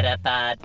[0.00, 0.56] Metapod.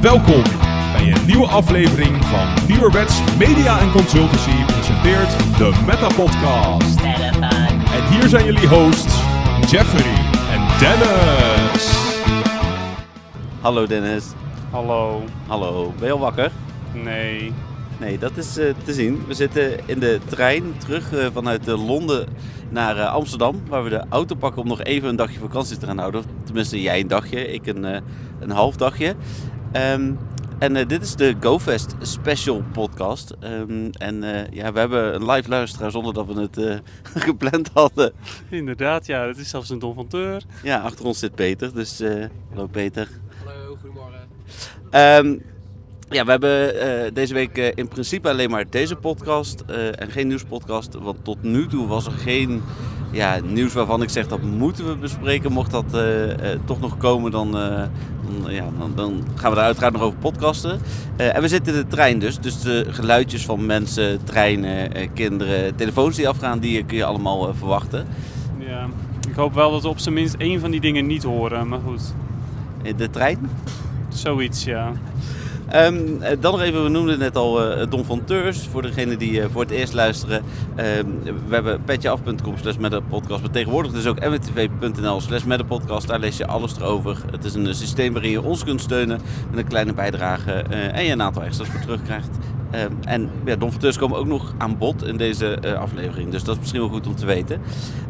[0.00, 0.42] Welkom
[0.92, 7.02] bij een nieuwe aflevering van Nieuwerwets Media en Consultancy presenteert de Meta Podcast.
[7.02, 7.42] Metapod.
[7.92, 9.14] En hier zijn jullie hosts
[9.70, 10.14] Jeffrey
[10.52, 11.90] en Dennis.
[13.60, 14.24] Hallo Dennis.
[14.70, 15.22] Hallo.
[15.46, 15.92] Hallo.
[15.98, 16.50] Ben je al wakker?
[16.94, 17.52] Nee.
[18.00, 19.26] Nee, dat is eh, te zien.
[19.26, 22.26] We zitten in de trein terug eh, vanuit eh, Londen
[22.68, 23.62] naar Amsterdam.
[23.68, 26.24] Waar we de auto pakken om nog even een dagje vakantie te gaan houden.
[26.44, 28.00] Tenminste, jij een dagje, ik een, eh,
[28.40, 29.14] een half dagje.
[29.72, 30.12] Ehm,
[30.60, 33.34] en eh, dit is de GoFest Special Podcast.
[33.40, 36.78] Ehm, en eh, ja, we hebben een live luisteraar zonder dat we het eh,
[37.26, 38.12] gepland hadden.
[38.48, 39.26] Inderdaad, ja.
[39.26, 40.42] Het is zelfs een donfanteur.
[40.62, 41.74] Ja, achter ons zit Peter.
[41.74, 43.08] Dus eh, hallo Peter.
[43.44, 44.28] Hallo, goedemorgen.
[44.90, 45.38] Ehm,
[46.10, 50.10] ja, we hebben eh, deze week eh, in principe alleen maar deze podcast eh, en
[50.10, 50.94] geen nieuwspodcast.
[50.94, 52.62] Want tot nu toe was er geen
[53.12, 55.52] ja, nieuws waarvan ik zeg dat moeten we bespreken.
[55.52, 55.84] Mocht dat
[56.64, 60.80] toch nog komen, dan, dan, ja, dan, dan gaan we daar uiteraard nog over podcasten.
[61.16, 62.38] En we zitten in de trein dus.
[62.38, 68.06] Dus de geluidjes van mensen, treinen, kinderen, telefoons die afgaan, die kun je allemaal verwachten.
[68.58, 68.88] Ja.
[69.28, 71.68] Ik hoop wel dat we op zijn minst één van die dingen niet horen.
[71.68, 72.14] Maar goed,
[72.82, 73.50] In de trein.
[74.08, 74.92] zoiets, ja.
[75.70, 78.66] Ehm, eh, dan nog even, we noemden net al eh Don van Teurs.
[78.70, 80.42] Voor degenen die eh, voor het eerst luisteren.
[80.76, 81.06] Ehm,
[81.48, 83.40] we hebben petjeaf.com slash met de podcast.
[83.40, 86.06] Maar tegenwoordig dus ook mwtv.nl slash met de podcast.
[86.06, 87.16] Daar lees je alles erover.
[87.30, 90.52] Het is een systeem waarin je ons kunt steunen met een kleine bijdrage.
[90.52, 92.38] en je een aantal extra's voor terugkrijgt.
[92.70, 96.30] Ehm, en ja, Don van Teurs komen ook nog aan bod in deze aflevering.
[96.30, 97.60] Dus dat is misschien wel goed om te weten.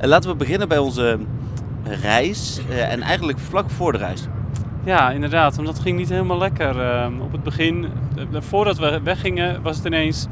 [0.00, 1.18] Laten we beginnen bij onze
[1.84, 2.60] reis.
[2.68, 4.28] en eigenlijk vlak voor de reis.
[4.84, 5.54] Ja, inderdaad.
[5.56, 6.80] Want dat ging niet helemaal lekker.
[6.80, 7.86] Ehm, op het begin,
[8.16, 10.26] eh, voordat we weggingen, was het ineens...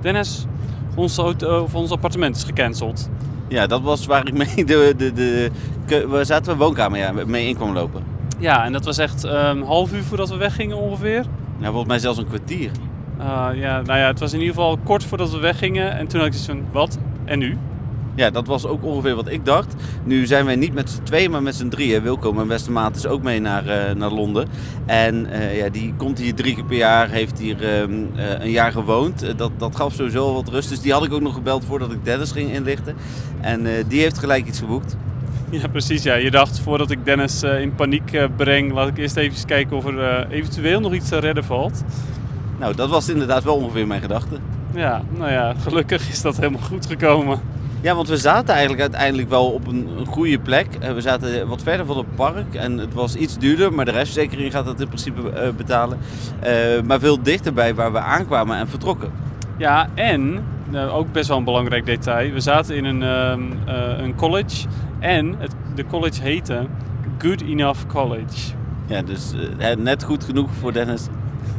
[0.00, 0.46] Dennis,
[0.94, 3.10] ons, auto, of ons appartement is gecanceld.
[3.48, 5.50] Ja, dat was waar ik mee de, de, de,
[6.08, 8.02] we zaten we woonkamer ja, mee in kwam lopen.
[8.38, 11.24] Ja, en dat was echt een half uur voordat we weggingen ongeveer.
[11.58, 12.70] Ja, volgens mij zelfs een kwartier.
[13.18, 15.92] Ah, ja, nou ja, het was in ieder geval kort voordat we weggingen.
[15.98, 16.98] En toen had ik zoiets van, wat?
[17.24, 17.58] En nu?
[18.14, 19.74] Ja, dat was ook ongeveer wat ik dacht.
[20.04, 22.02] Nu zijn wij niet met z'n tweeën, maar met z'n drieën.
[22.02, 24.48] Wilco, mijn beste maat, is ook mee naar, eh, naar Londen.
[24.86, 28.50] En eh, ja, die komt hier drie keer per jaar, heeft hier ehm, eh, een
[28.50, 29.38] jaar gewoond.
[29.38, 30.68] Dat, dat gaf sowieso wat rust.
[30.68, 32.96] Dus die had ik ook nog gebeld voordat ik Dennis ging inlichten.
[33.40, 34.96] En die heeft gelijk iets geboekt.
[35.50, 36.02] Ja, precies.
[36.02, 36.14] Ja.
[36.14, 40.30] Je dacht, voordat ik Dennis in paniek breng, laat ik eerst even kijken of er
[40.30, 41.84] eventueel nog iets te redden valt.
[42.58, 44.36] Nou, dat was inderdaad wel ongeveer mijn gedachte.
[44.74, 47.40] Ja, nou ja, gelukkig is dat helemaal goed gekomen.
[47.82, 50.66] Ja, want we zaten eigenlijk uiteindelijk wel op een, een goede plek.
[50.80, 53.90] Eh, We zaten wat verder van het park en het was iets duurder, maar de
[53.90, 55.98] restverzekering gaat dat in principe eh, betalen.
[56.40, 56.54] Eh,
[56.84, 59.10] maar veel dichterbij waar we aankwamen en vertrokken.
[59.56, 60.44] Ja, en,
[60.92, 64.66] ook best wel een belangrijk detail, we zaten in een, ehm, eh, een college
[64.98, 66.66] en het, de college heette
[67.18, 68.52] Good Enough College.
[68.86, 69.32] Ja, dus
[69.78, 71.06] net goed genoeg voor Dennis.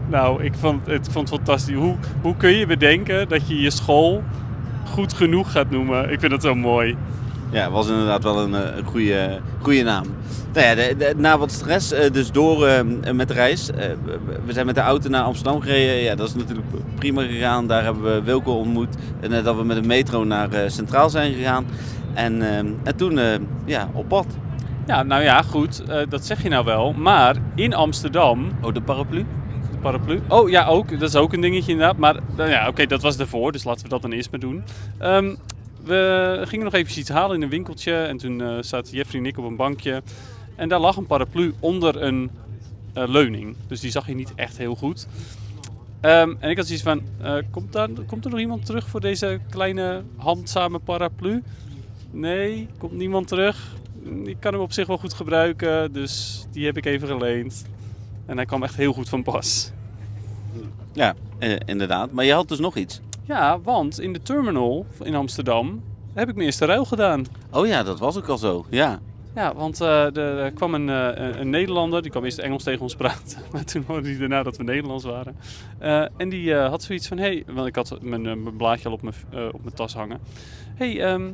[0.10, 1.76] Nou, ik vond het, vond fantastisch.
[1.76, 4.24] Hoe, hoe kun je bedenken dat je je school
[4.94, 6.12] goed genoeg gaat noemen?
[6.12, 6.96] Ik vind het zo mooi.
[7.52, 10.06] Ja, was inderdaad wel een, eh, een goede, goede naam.
[10.54, 13.72] Nou ja, de, de- na wat stress, eh, dus door eh, met de reis.
[13.72, 13.86] Eh,
[14.46, 16.04] we- zijn met de auto naar Amsterdam gereden.
[16.04, 17.68] Ja, dat is natuurlijk prima gegaan.
[17.68, 18.96] Daar hebben we Wilco ontmoet.
[19.20, 21.66] En dat we met de metro naar eh, Centraal zijn gegaan.
[22.14, 23.26] En, en toen eh,
[23.66, 24.26] ja, op pad.
[24.88, 26.94] Ja, nou ja, goed, eh, dat zeg je nou wel.
[26.94, 29.26] Maar in Amsterdam, Oh, de paraplu?
[29.84, 30.22] Paraplu.
[30.30, 31.00] Oh ja, ook.
[31.00, 31.98] Dat is ook een dingetje inderdaad.
[31.98, 34.64] Maar nou ja, oké, dat was ervoor, dus laten we dat dan eerst maar doen.
[34.98, 35.36] Ehm,
[35.84, 37.94] we gingen nog even iets halen in een winkeltje.
[37.96, 40.02] En toen eh zaten Jeffrey en ik op een bankje.
[40.56, 42.30] En daar lag een paraplu onder een
[42.94, 43.56] eh, leuning.
[43.68, 45.08] Dus die zag je niet echt heel goed.
[46.02, 49.00] Ehm, en ik had zoiets van, eh, komt, daar, komt er nog iemand terug voor
[49.00, 51.44] deze kleine handzame paraplu?
[52.12, 53.76] Nee, komt niemand terug.
[54.24, 57.66] Ik kan hem op zich wel goed gebruiken, dus die heb ik even geleend.
[58.26, 59.72] En hij kwam echt heel goed van pas.
[60.92, 62.12] Ja, eh, inderdaad.
[62.12, 63.02] Maar je had dus nog iets.
[63.24, 65.82] Ja, want in de terminal in Amsterdam
[66.14, 67.26] heb ik mijn eerste ruil gedaan.
[67.52, 68.66] Oh ja, dat was ook al zo.
[68.70, 69.00] Ja.
[69.36, 72.82] Ja, want eh, er, kwam een, eh, een- een Nederlander, die kwam eerst Engels tegen
[72.82, 75.36] ons praten, maar toen hoorde hij daarna dat we Nederlands waren.
[76.18, 79.02] En die had zoiets van, hé, hey, want ik had mijn, mijn blaadje al op
[79.02, 79.16] mijn,
[79.54, 80.20] op mijn tas hangen.
[80.76, 81.30] Hé, hey, ehm,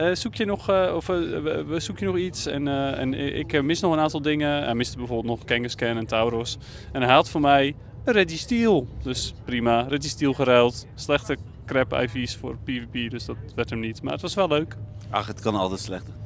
[0.00, 1.16] eh, zoek je nog, eh, of eh,
[1.76, 2.46] zoek je nog iets?
[2.46, 4.62] En, en ik mis nog een aantal dingen.
[4.64, 6.58] Hij miste bijvoorbeeld nog Kangaskhan en Tauros.
[6.92, 7.74] En hij had voor mij
[8.04, 8.88] een Registeel.
[9.02, 10.86] Dus prima, Registeel geruild.
[10.94, 11.36] Slechte
[11.66, 14.02] crap IV's voor PvP, dus dat werd hem niet.
[14.02, 14.76] Maar het was wel leuk.
[15.10, 16.19] Ach, het kan altijd slechter.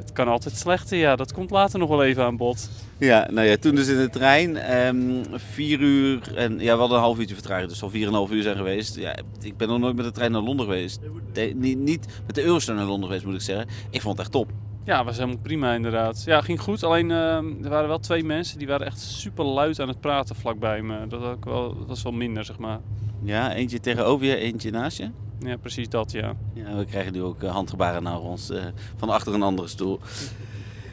[0.00, 1.16] Het kan altijd slechter, ja.
[1.16, 2.70] Dat komt later nog wel even aan bod.
[2.98, 4.56] Ja, nou ja, toen dus in de trein.
[4.56, 8.08] ehm vier uur en ja, we hadden een half uurtje vertraging, dus al vier en
[8.08, 8.96] een half uur zijn geweest.
[8.96, 11.00] Ja, ik ben nog nooit met de trein naar Londen geweest.
[11.32, 13.66] De- niet, niet met de Eurostar naar Londen geweest, moet ik zeggen.
[13.90, 14.50] Ik vond het echt top.
[14.84, 16.22] Ja, was helemaal prima inderdaad.
[16.26, 16.82] Ja, ging goed.
[16.84, 20.36] Alleen ehm, er waren wel twee mensen die waren echt super luid aan het praten
[20.36, 21.06] vlakbij me.
[21.06, 22.78] Dat, ik wel, dat was wel minder, zeg maar.
[23.22, 25.10] Ja, eentje tegenover je, eentje naast je.
[25.40, 26.32] Ja, precies dat, ja.
[26.52, 28.64] Ja, we krijgen nu ook eh, handgebaren naar ons eh,
[28.96, 30.00] van achter een andere stoel.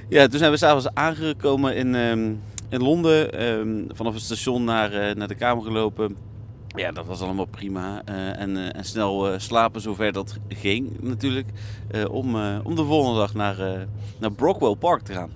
[0.09, 2.33] Ja, toen zijn we s'avonds aangekomen in, ehm,
[2.69, 3.33] in Londen.
[3.33, 6.15] ehm, vanaf het station naar, eh, naar de kamer gelopen.
[6.75, 8.01] Ja, dat was allemaal prima.
[8.05, 11.47] en, en snel slapen zover dat ging natuurlijk.
[12.09, 13.87] om, om de volgende dag naar,
[14.19, 15.29] naar Brockwell Park te gaan.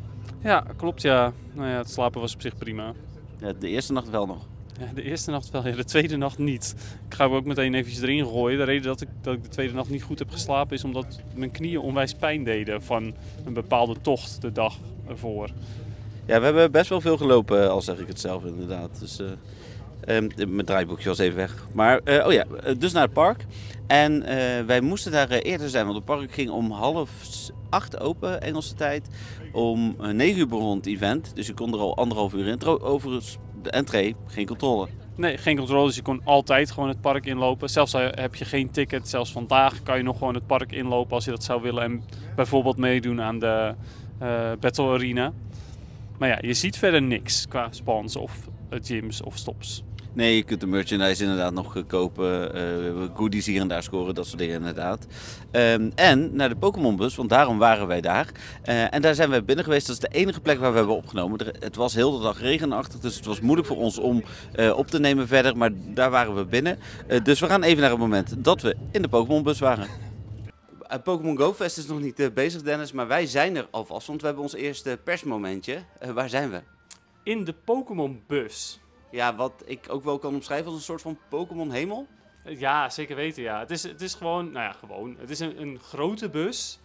[0.43, 1.33] Ja, klopt, ja.
[1.53, 2.93] Nou ja, het slapen was op zich prima.
[3.39, 4.47] Ja, de eerste nacht wel nog.
[4.93, 6.75] De eerste nacht wel, de tweede nacht niet.
[7.07, 8.57] Ik ga hem ook meteen even erin gooien.
[8.57, 11.19] De reden dat ik, dat ik de tweede nacht niet goed heb geslapen is omdat
[11.33, 13.13] mijn knieën onwijs pijn deden van
[13.45, 14.77] een bepaalde tocht de dag
[15.07, 15.49] ervoor.
[16.25, 18.99] Ja, we hebben best wel veel gelopen, al zeg ik het zelf inderdaad.
[18.99, 21.67] Dus, eh, ehm, mijn draaiboekje was even weg.
[21.71, 23.45] Maar, eh, oh ja, eh, dus naar het park.
[23.91, 27.09] En eh, wij moesten daar eh, eerder zijn, want het park ging om half
[27.69, 29.07] acht open, Engelse tijd.
[29.51, 32.65] Om eh, negen uur begon het event, dus je kon er al anderhalf uur in.
[32.65, 34.87] Overigens, de entree, geen controle.
[35.15, 37.69] Nee, geen controle, dus je kon altijd gewoon het park inlopen.
[37.69, 41.25] Zelfs heb je geen ticket, zelfs vandaag kan je nog gewoon het park inlopen als
[41.25, 41.83] je dat zou willen.
[41.83, 42.03] En
[42.35, 43.73] bijvoorbeeld meedoen aan de
[44.19, 45.33] eh, Battle Arena.
[46.17, 49.83] Maar ja, je ziet verder niks qua spawns of eh, gyms of stops.
[50.13, 52.53] Nee, je kunt de merchandise inderdaad nog eh, kopen.
[52.55, 55.05] eh, goodies hier en daar scoren, dat soort dingen inderdaad.
[55.51, 58.27] Ehm, en naar de Pokémon bus, want daarom waren wij daar.
[58.63, 59.87] Eh, en daar zijn we binnen geweest.
[59.87, 61.39] Dat is de enige plek waar we hebben opgenomen.
[61.39, 64.23] Er- het was heel de dag regenachtig, dus het was moeilijk voor ons om
[64.53, 65.57] eh, op te nemen verder.
[65.57, 66.79] Maar daar waren we binnen.
[67.07, 69.87] Eh, dus we gaan even naar het moment dat we in de Pokémon bus waren.
[71.03, 74.07] Pokémon Go Fest is nog niet bezig, Dennis, maar wij zijn er alvast.
[74.07, 75.77] Want we hebben ons eerste persmomentje.
[76.13, 76.61] Waar zijn we?
[77.23, 78.79] In de Pokémon bus.
[79.11, 82.07] Ja, wat ik ook wel kan omschrijven als een soort van Pokémon hemel.
[82.45, 83.59] Ja, zeker weten, ja.
[83.59, 85.15] Het is, het is gewoon, nou ja, gewoon.
[85.19, 86.79] Het is een, een grote bus.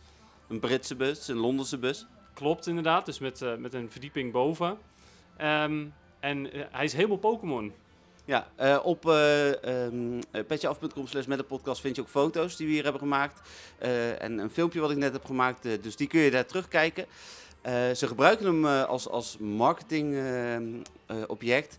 [0.49, 2.07] Een Britse bus, een Londense bus.
[2.35, 4.79] Klopt inderdaad, dus met, eh, met een verdieping boven.
[5.37, 5.85] Ehm,
[6.21, 7.73] en eh, hij is helemaal Pokémon.
[8.25, 9.51] Ja, eh, op eh
[9.85, 13.41] um, petjeaf.com slash met de podcast vind je ook foto's die we hier hebben gemaakt.
[14.19, 17.07] En een filmpje wat ik net heb gemaakt, dus die kun je daar terugkijken.
[17.95, 21.79] Ze gebruiken hem als, als marketingobject,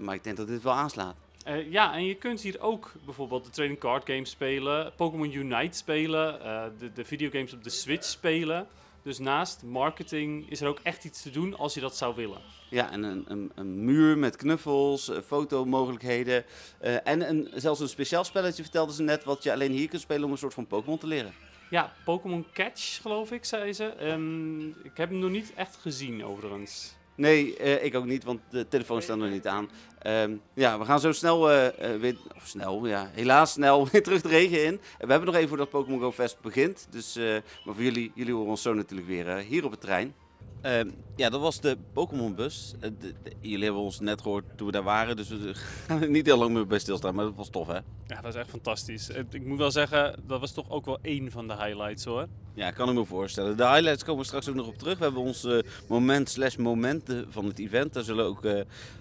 [0.00, 1.16] maar ik denk dat dit wel aanslaat.
[1.44, 5.76] Eh, ja, en je kunt hier ook bijvoorbeeld de trading card games spelen, Pokémon Unite
[5.76, 8.66] spelen, eh, de, de videogames op de Switch spelen.
[9.02, 12.40] Dus naast marketing is er ook echt iets te doen als je dat zou willen.
[12.70, 16.44] Ja, en een, een, een muur met knuffels, eh, fotomogelijkheden
[16.80, 20.02] eh, en een, zelfs een speciaal spelletje vertelden ze net, wat je alleen hier kunt
[20.02, 21.32] spelen om een soort van Pokémon te leren.
[21.70, 23.84] Ja, Pokémon Catch geloof ik, zei ze.
[23.84, 26.96] Ehm, ik heb hem nog niet echt gezien overigens.
[27.18, 29.70] Nee, eh, ik ook niet, want de telefoon staat nog niet aan.
[29.98, 34.02] Ehm, ja, we gaan zo snel eh, eh, weer, of snel, ja, helaas snel weer
[34.02, 34.80] terug de regen in.
[34.98, 36.86] We hebben nog even voordat Pokémon Go Fest begint.
[36.90, 37.14] Dus,
[37.64, 40.14] maar voor jullie, jullie horen ons zo natuurlijk weer hier op het trein.
[40.60, 42.74] Ehm, ja, dat was de Pokémon bus.
[42.80, 42.90] Eh,
[43.40, 45.54] jullie hebben ons net gehoord toen we daar waren, dus we
[45.86, 47.78] gaan niet heel lang meer bij stilstaan, maar dat was tof hè.
[48.06, 49.08] Ja, dat is echt fantastisch.
[49.08, 52.26] Ik moet wel zeggen, dat was toch ook wel één van de highlights hoor.
[52.54, 53.56] Ja, kan ik me voorstellen.
[53.56, 54.98] De highlights komen we straks ook nog op terug.
[54.98, 55.58] We hebben ons eh,
[55.88, 57.92] moment slash momenten van het event.
[57.92, 58.60] Daar zullen ook eh,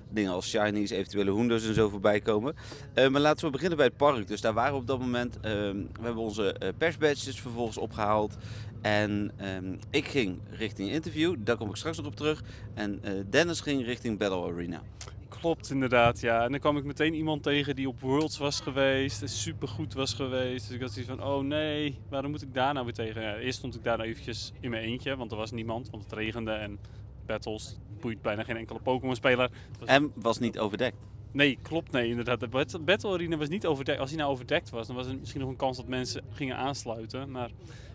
[0.09, 2.55] dingen als shinies, eventuele hoenders en zo voorbij komen.
[2.93, 4.27] Maar laten we beginnen bij het park.
[4.27, 5.39] Dus daar waren we op dat moment.
[5.39, 8.37] Ehm, we hebben onze persbadges vervolgens opgehaald.
[8.81, 11.35] En ehm, ik ging richting interview.
[11.39, 12.43] Daar kom ik straks nog op terug.
[12.73, 14.81] En eh, Dennis ging richting Battle Arena.
[15.29, 16.43] Klopt inderdaad, ja.
[16.43, 20.13] En dan kwam ik meteen iemand tegen die op Worlds was geweest en supergoed was
[20.13, 20.67] geweest.
[20.67, 23.21] Dus ik had zoiets van, oh nee, waarom moet ik daar nou weer tegen?
[23.21, 26.03] Ja, eerst stond ik daar nou eventjes in mijn eentje, want er was niemand, want
[26.03, 26.79] het regende en
[27.25, 29.49] battles boeit bijna geen enkele Pokémon-speler.
[29.85, 30.97] En was niet overdekt.
[31.31, 32.39] Nee, klopt, nee, inderdaad.
[32.39, 33.99] De Bat- Battle Arena was niet overdekt.
[33.99, 36.55] Als hij nou overdekt was, dan was er misschien nog een kans dat mensen gingen
[36.57, 37.49] aansluiten, maar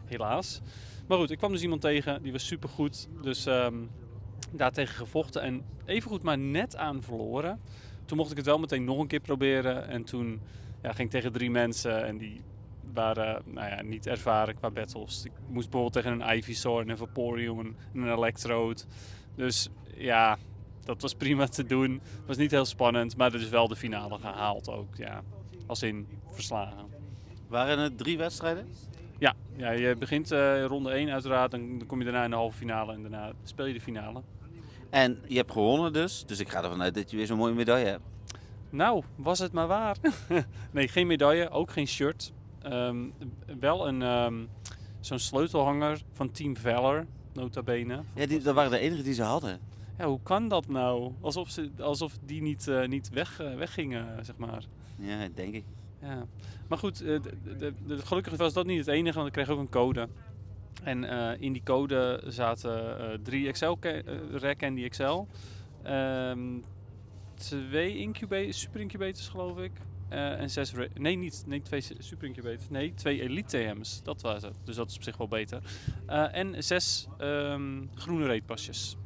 [0.05, 0.61] helaas.
[1.09, 3.09] Maar goed, ik kwam dus iemand tegen, die was supergoed.
[3.23, 3.75] Dus ehm
[4.53, 7.61] daartegen gevochten en evengoed maar net aan verloren.
[8.05, 9.89] Toen mocht ik het wel meteen nog een keer proberen.
[9.89, 10.41] En toen
[10.83, 12.41] ja, ging ik tegen drie mensen en die
[12.93, 15.25] waren nou ja, niet ervaren qua battles.
[15.25, 18.81] Ik moest bijvoorbeeld tegen een Ivysaur, een Vaporeon en een Electrode.
[19.35, 20.39] Dus ja,
[20.85, 21.93] dat was prima te doen.
[21.93, 24.97] Het was niet heel spannend, maar er is wel de finale gehaald ook.
[24.97, 25.23] Ja,
[25.67, 26.87] als in verslagen.
[27.49, 28.69] Waren het drie wedstrijden?
[29.23, 32.37] Ja, ja je begint eh, ronde 1 uiteraard, dan, dan kom je daarna in de
[32.37, 34.23] halve finale en daarna speel je de finale.
[34.91, 36.27] En je hebt gewonnen dus.
[36.27, 38.03] Dus ik ga ervan uit dat je weer zo'n mooie medaille hebt.
[38.71, 39.97] Nou, was het maar waar.
[40.73, 42.33] nee, geen medaille, ook geen shirt.
[42.63, 43.09] Ehm,
[43.61, 44.45] wel een, ehm,
[45.01, 47.07] zo'n sleutelhanger van Team Valor.
[47.33, 48.03] nota bene.
[48.15, 49.61] Ja, die, dat waren de enige die ze hadden.
[49.99, 51.13] Ja, hoe kan dat nou?
[51.21, 54.65] Alsof, ze, alsof die niet, eh, niet weg, eh, weggingen, zeg maar.
[54.97, 55.65] Ja, denk ik.
[56.03, 56.27] Ja.
[56.69, 59.49] Maar goed, eh, de, de, de- gelukkig was dat niet het enige, want ik kreeg
[59.49, 60.09] ook een code.
[60.83, 65.29] En eh, in die code zaten eh, drie Excel-rek en die Excel.
[65.83, 66.59] Ehm,
[67.35, 69.73] twee incubators, super incubators geloof ik.
[70.09, 74.43] Eh, en zes, nee niet, nee twee super incubators, nee twee elite TM's, dat was
[74.43, 74.55] het.
[74.65, 75.63] Dus dat is op zich wel beter.
[76.07, 78.97] Eh, en zes ehm, groene reetpasjes.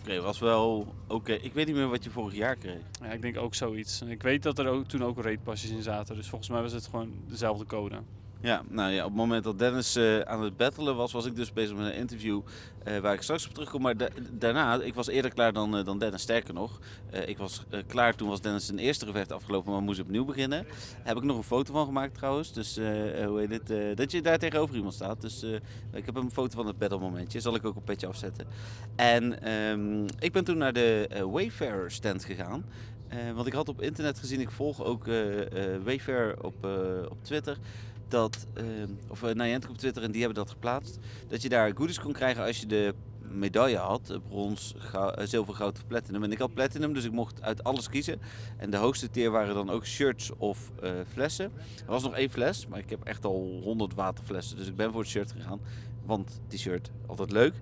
[0.00, 1.32] Oké, was wel oké.
[1.32, 2.80] Ik weet niet meer wat je vorig jaar kreeg.
[3.02, 4.02] Ja, ik denk ook zoiets.
[4.02, 6.86] Ik weet dat er ook, toen ook reetpasjes in zaten, dus volgens mij was het
[6.86, 7.98] gewoon dezelfde code.
[8.42, 11.36] Ja, nou ja, op het moment dat Dennis eh, aan het battelen was, was ik
[11.36, 12.40] dus bezig met een interview
[12.84, 13.82] eh, waar ik straks op terugkom.
[13.82, 16.78] Maar da- daarna, ik was eerder klaar dan, eh, dan Dennis, sterker nog.
[17.26, 20.62] Ik was klaar, toen was Dennis zijn eerste gevecht afgelopen, maar moest opnieuw beginnen.
[20.64, 24.22] Daar heb ik nog een foto van gemaakt trouwens, dus hoe heet het, dat je
[24.22, 25.20] daar tegenover iemand staat.
[25.20, 25.42] Dus
[25.92, 28.46] ik heb een foto van het battle momentje, zal ik ook op petje afzetten.
[28.96, 32.64] En ehm, ik ben toen naar de Wayfarer stand gegaan.
[33.34, 35.04] Want ik had op internet gezien, ik volg ook
[35.84, 36.64] Wayfair op,
[37.10, 37.56] op Twitter
[38.10, 38.64] dat, eh,
[39.08, 40.98] of uh, Niantic op Twitter en die hebben dat geplaatst,
[41.28, 42.94] dat je daar goodies kon krijgen als je de
[43.32, 46.22] medaille had, eh, brons, gou- eh, zilver, goud of platinum.
[46.22, 48.20] En ik had platinum, dus ik mocht uit alles kiezen.
[48.56, 51.44] En de hoogste tier waren dan ook shirts of eh, flessen.
[51.76, 54.90] Er was nog één fles, maar ik heb echt al 100 waterflessen, dus ik ben
[54.92, 55.60] voor het shirt gegaan.
[56.04, 57.54] Want die shirt, altijd leuk.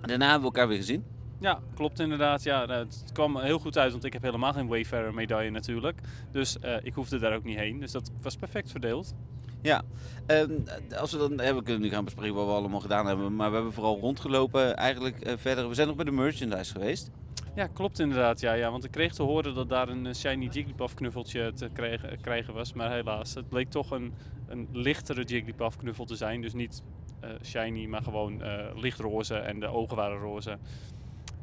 [0.00, 1.04] Daarna hebben we elkaar weer gezien.
[1.40, 2.42] Ja, klopt inderdaad.
[2.42, 6.00] Ja, nou, het kwam heel goed uit, want ik heb helemaal geen Wayfarer medaille natuurlijk.
[6.30, 7.80] Dus eh, ik hoefde daar ook niet heen.
[7.80, 9.14] Dus dat was perfect verdeeld.
[9.62, 9.82] Ja,
[10.26, 10.52] ehm,
[10.98, 13.36] als we dan hebben, we kunnen nu gaan bespreken wat we allemaal gedaan hebben.
[13.36, 15.68] Maar we hebben vooral rondgelopen eigenlijk eh, verder.
[15.68, 17.10] We zijn nog bij de merchandise geweest.
[17.54, 18.40] Ja, klopt inderdaad.
[18.40, 21.68] Ja, ja, want ik kreeg te horen dat daar een eh, shiny Jigglypuff knuffeltje te
[21.72, 22.72] krijgen, krijgen was.
[22.72, 24.14] Maar helaas, het bleek toch een,
[24.48, 26.40] een lichtere Jigglypuff knuffel te zijn.
[26.40, 26.82] Dus niet
[27.42, 28.42] shiny, maar gewoon
[28.74, 30.58] lichtroze en de ogen waren roze.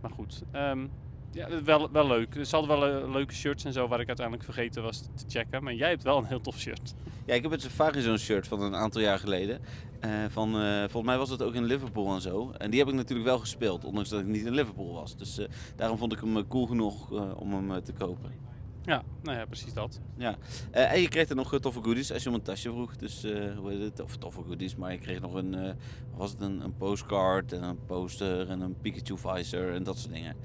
[0.01, 0.87] Maar goed, ehm,
[1.31, 2.33] ja, wel, wel leuk.
[2.41, 5.63] Ze hadden wel eh, leuke shirts en zo waar ik uiteindelijk vergeten was te checken.
[5.63, 6.93] Maar jij hebt wel een heel tof shirt.
[7.25, 9.59] Ja, ik heb het Safari Zone shirt van een aantal jaar geleden.
[9.99, 12.51] Eh, van, eh, volgens mij was het ook in Liverpool en zo.
[12.57, 15.17] En die heb ik natuurlijk wel gespeeld, ondanks dat ik niet in Liverpool was.
[15.17, 15.41] Dus
[15.75, 18.46] daarom vond ik hem cool genoeg om hem te kopen.
[18.87, 19.99] Ja, nou ja, precies dat.
[20.17, 20.35] Ja,
[20.71, 22.95] Eh, en je kreeg er nog eh, toffe goodies als je om een tasje vroeg.
[22.95, 23.99] Dus eh, hoe heet het?
[24.01, 25.75] Of toffe goodies, maar je kreeg nog een,
[26.15, 30.13] was het een, een postcard en een poster en een Pikachu visor en dat soort
[30.13, 30.35] dingen.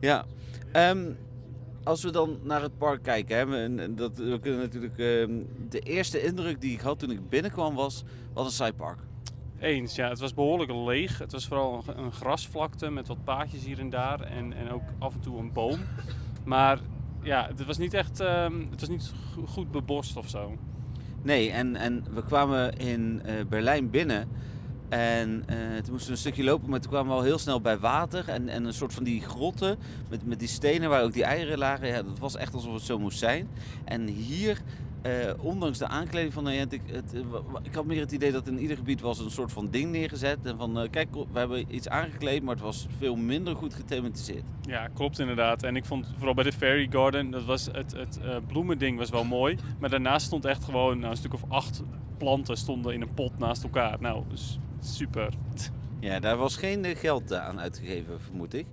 [0.00, 0.24] Ja,
[0.72, 1.12] Ehm,
[1.84, 4.98] als we dan naar het park kijken, hè, en- dat, we kunnen natuurlijk.
[4.98, 8.98] ehm, de eerste indruk die ik had toen ik binnenkwam was: wat een saai park.
[9.58, 10.08] Eens, ja.
[10.08, 11.18] Het was behoorlijk leeg.
[11.18, 14.20] Het was vooral een, een grasvlakte met wat paadjes hier en daar.
[14.20, 15.80] En, en ook af en toe een boom.
[16.44, 16.78] Maar
[17.26, 18.20] ja, het was niet echt...
[18.20, 20.56] ehm, het was niet go- goed bebost of zo.
[21.22, 24.28] Nee, en, en we kwamen in eh, Berlijn binnen.
[24.88, 27.60] En eh, toen moesten we een stukje lopen, maar toen kwamen we al heel snel
[27.60, 28.28] bij water.
[28.28, 29.78] En, en een soort van die grotten
[30.08, 31.88] met, met die stenen waar ook die eieren lagen.
[31.88, 33.48] Ja, dat was echt alsof het zo moest zijn.
[33.84, 34.60] En hier,
[35.06, 37.20] eh, ondanks de aankleding van Niantic, het, eh,
[37.62, 40.38] ik had meer het idee dat in ieder gebied was een soort van ding neergezet.
[40.42, 44.44] En van, eh, kijk, we hebben iets aangekleed, maar het was veel minder goed gethematiseerd.
[44.60, 45.62] Ja, klopt inderdaad.
[45.62, 49.24] En ik vond vooral bij de Fairy Garden, dat was het, het bloemending was wel
[49.38, 49.56] mooi.
[49.78, 51.82] Maar daarnaast stond echt gewoon nou, een stuk of acht
[52.18, 54.00] planten stonden in een pot naast elkaar.
[54.00, 55.32] Nou, dus super.
[56.00, 58.66] Ja, daar was geen eh, geld eh, aan uitgegeven, vermoed ik.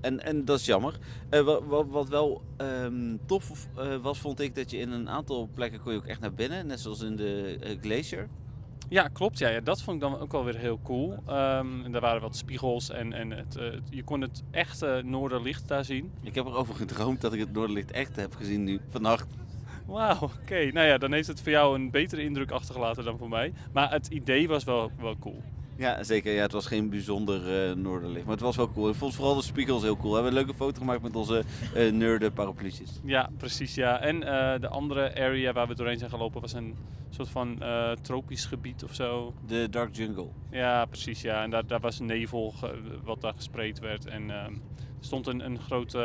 [0.00, 0.98] En, en dat is jammer.
[1.30, 3.66] Eh, wat, wat, wat wel ehm, tof
[4.02, 6.66] was, vond ik dat je in een aantal plekken kon je ook echt naar binnen.
[6.66, 8.28] Net zoals in de eh, Glacier.
[8.88, 9.38] Ja, klopt.
[9.38, 11.14] Ja, ja, dat vond ik dan ook wel weer heel cool.
[11.26, 15.68] Ehm, en daar waren wat spiegels en, en het, het- je kon het echte noorderlicht
[15.68, 16.12] daar zien.
[16.22, 19.26] Ik heb erover gedroomd dat ik het Noorderlicht echt heb gezien nu, vannacht.
[19.86, 20.70] Wauw, oké.
[20.72, 23.52] Nou ja, dan heeft het voor jou een betere indruk achtergelaten dan voor mij.
[23.72, 25.42] Maar het idee was wel, wel cool.
[25.78, 26.32] Ja, zeker.
[26.34, 28.88] Ja, het was geen bijzonder eh, Noorderlicht, maar het was wel cool.
[28.88, 30.08] Ik vond vooral de spiegels heel cool.
[30.08, 31.44] We hebben een leuke foto gemaakt met onze
[31.74, 33.00] eh nerden parapluutjes.
[33.04, 34.00] Ja, precies ja.
[34.00, 36.76] En eh, de andere area waar we doorheen zijn gelopen was een
[37.10, 37.62] soort van
[38.02, 39.34] tropisch gebied of zo.
[39.46, 40.28] De Dark Jungle.
[40.50, 41.42] Ja, precies ja.
[41.42, 42.54] En daar, daar was nevel
[43.04, 44.06] wat daar gespreid werd.
[44.06, 45.96] En ehm, er stond een, een groot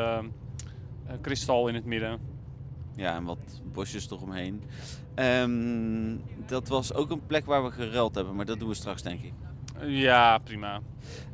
[1.21, 2.19] kristal in het midden.
[2.95, 4.63] Ja, en wat bosjes eromheen.
[5.15, 9.01] Ehm dat was ook een plek waar we geruild hebben, maar dat doen we straks,
[9.01, 9.33] denk ik.
[9.81, 10.81] Ja, prima.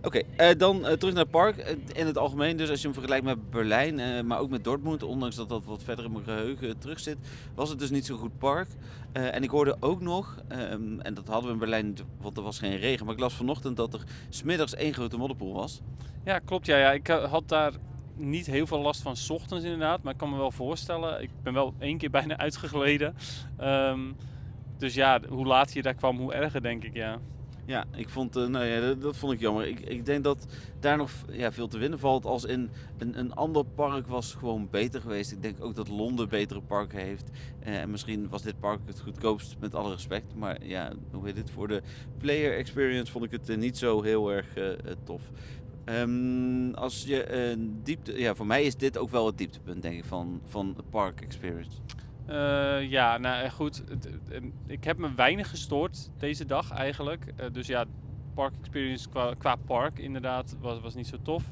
[0.01, 1.57] Oké, eh, dan eh, terug naar het park.
[1.57, 5.03] Eh, in het algemeen, dus als je hem vergelijkt met Berlijn, maar ook met Dortmund,
[5.03, 7.17] ondanks dat dat wat verder in mijn geheugen terug zit,
[7.55, 8.67] was het dus niet zo'n goed park.
[9.11, 12.59] En ik hoorde ook nog, ehm, en dat hadden we in Berlijn, want er was
[12.59, 15.81] geen regen, maar ik las vanochtend dat er smiddags één grote modderpoel was.
[16.23, 16.65] Ja, klopt.
[16.65, 16.91] Ja, ja.
[16.91, 17.71] Ik had daar
[18.15, 20.03] niet heel veel last van 's ochtends inderdaad.
[20.03, 21.21] Maar ik kan me wel voorstellen.
[21.21, 23.15] Ik ben wel één keer bijna uitgegleden.
[23.57, 23.99] Ehm,
[24.77, 27.19] dus ja, hoe later je daar kwam, hoe erger denk ik, ja.
[27.69, 29.67] Ja, ik vond, eh, nou dat, vond ik jammer.
[29.67, 30.45] Ik, ik denk dat
[30.79, 32.25] daar nog ja, veel te winnen valt.
[32.25, 35.31] Als in een, een ander park was gewoon beter geweest.
[35.31, 37.29] Ik denk ook dat Londen betere parken heeft.
[37.59, 40.35] Eh, en misschien was dit park het goedkoopst, met alle respect.
[40.35, 41.49] Maar ja, hoe heet het?
[41.49, 41.81] Voor de
[42.17, 44.47] player experience vond ik het eh, niet zo heel erg
[45.03, 45.31] tof.
[45.85, 50.05] Ehm, als je diepte, ja, voor mij is dit ook wel het dieptepunt, denk ik,
[50.05, 51.77] van, van de park experience.
[52.29, 53.83] Eh, ja, nou eh, goed.
[54.67, 57.33] Ik heb me weinig gestoord deze dag eigenlijk.
[57.35, 57.85] Eh, dus ja,
[58.33, 61.43] park experience qua, park inderdaad was, was niet zo tof.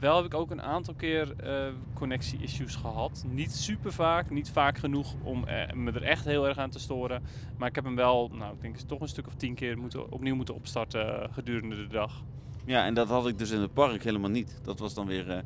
[0.00, 3.24] Wel heb ik ook een aantal keer eh, connectie-issues gehad.
[3.28, 7.22] Niet super vaak, niet vaak genoeg om me er echt heel erg aan te storen.
[7.58, 10.12] Maar ik heb hem wel, nou ik denk toch een stuk of tien keer moeten,
[10.12, 12.22] opnieuw moeten opstarten gedurende de dag.
[12.70, 14.58] Ja, en dat had ik dus in het park helemaal niet.
[14.62, 15.38] Dat was dan weer eh,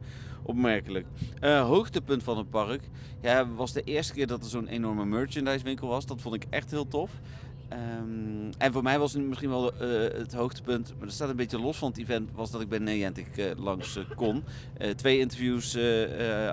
[0.42, 1.06] opmerkelijk.
[1.40, 2.82] Eh, hoogtepunt van het park
[3.56, 6.06] was de eerste keer dat er zo'n enorme merchandise winkel was.
[6.06, 7.10] Dat vond ik echt heel tof.
[7.68, 11.36] Ehm, en voor mij was het misschien wel eh, het hoogtepunt, maar dat staat een
[11.36, 14.44] beetje los van het event, was dat ik bij Niantic eh langs kon.
[14.96, 15.78] Twee interviews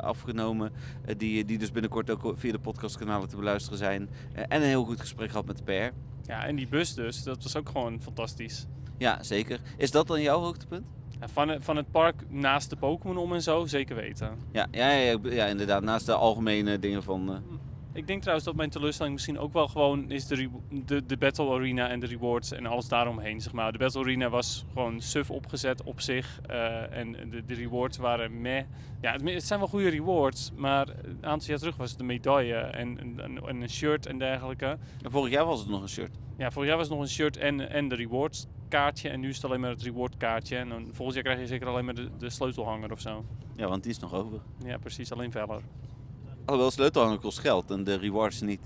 [0.01, 0.72] afgenomen,
[1.18, 4.10] die, die dus binnenkort ook via de podcastkanalen te beluisteren zijn.
[4.34, 5.94] En een heel goed gesprek gehad met de PR.
[6.30, 8.68] Ja, en die bus dus, dat was ook gewoon fantastisch.
[9.01, 9.60] Ja, zeker.
[9.77, 10.86] Is dat dan jouw hoogtepunt?
[11.20, 14.38] Van, het, van het park naast de Pokémon om en zo, zeker weten.
[14.51, 15.84] Ja, ja, ja, ja, inderdaad.
[15.84, 17.29] Naast de algemene dingen van.
[17.34, 17.38] eh,
[17.93, 20.50] Ik denk trouwens dat mijn teleurstelling misschien ook wel gewoon is de,
[20.86, 23.41] de, de Battle Arena en de rewards en alles daaromheen.
[23.41, 23.72] Zeg maar.
[23.72, 28.41] De Battle Arena was gewoon suf opgezet op zich eh, en de, de rewards waren
[28.41, 28.63] meh.
[29.01, 32.05] Ja, het, het zijn wel goede rewards, maar een aantal jaar terug was het een
[32.05, 34.77] medaille en, en, en een shirt en dergelijke.
[35.03, 36.15] vorig jaar was het nog een shirt.
[36.38, 39.30] Ja, vorig jaar was het nog een shirt en, en de rewards kaartje en nu
[39.30, 40.56] is het alleen maar het reward kaartje.
[40.56, 43.25] En dan, volgend jaar krijg je zeker alleen maar de, de sleutelhanger of zo.
[43.56, 44.40] Ja, want die is nog over.
[44.66, 45.62] Ja, precies, alleen feller.
[46.46, 48.62] Alhoewel, sleutelhanger kost geld en de rewards niet.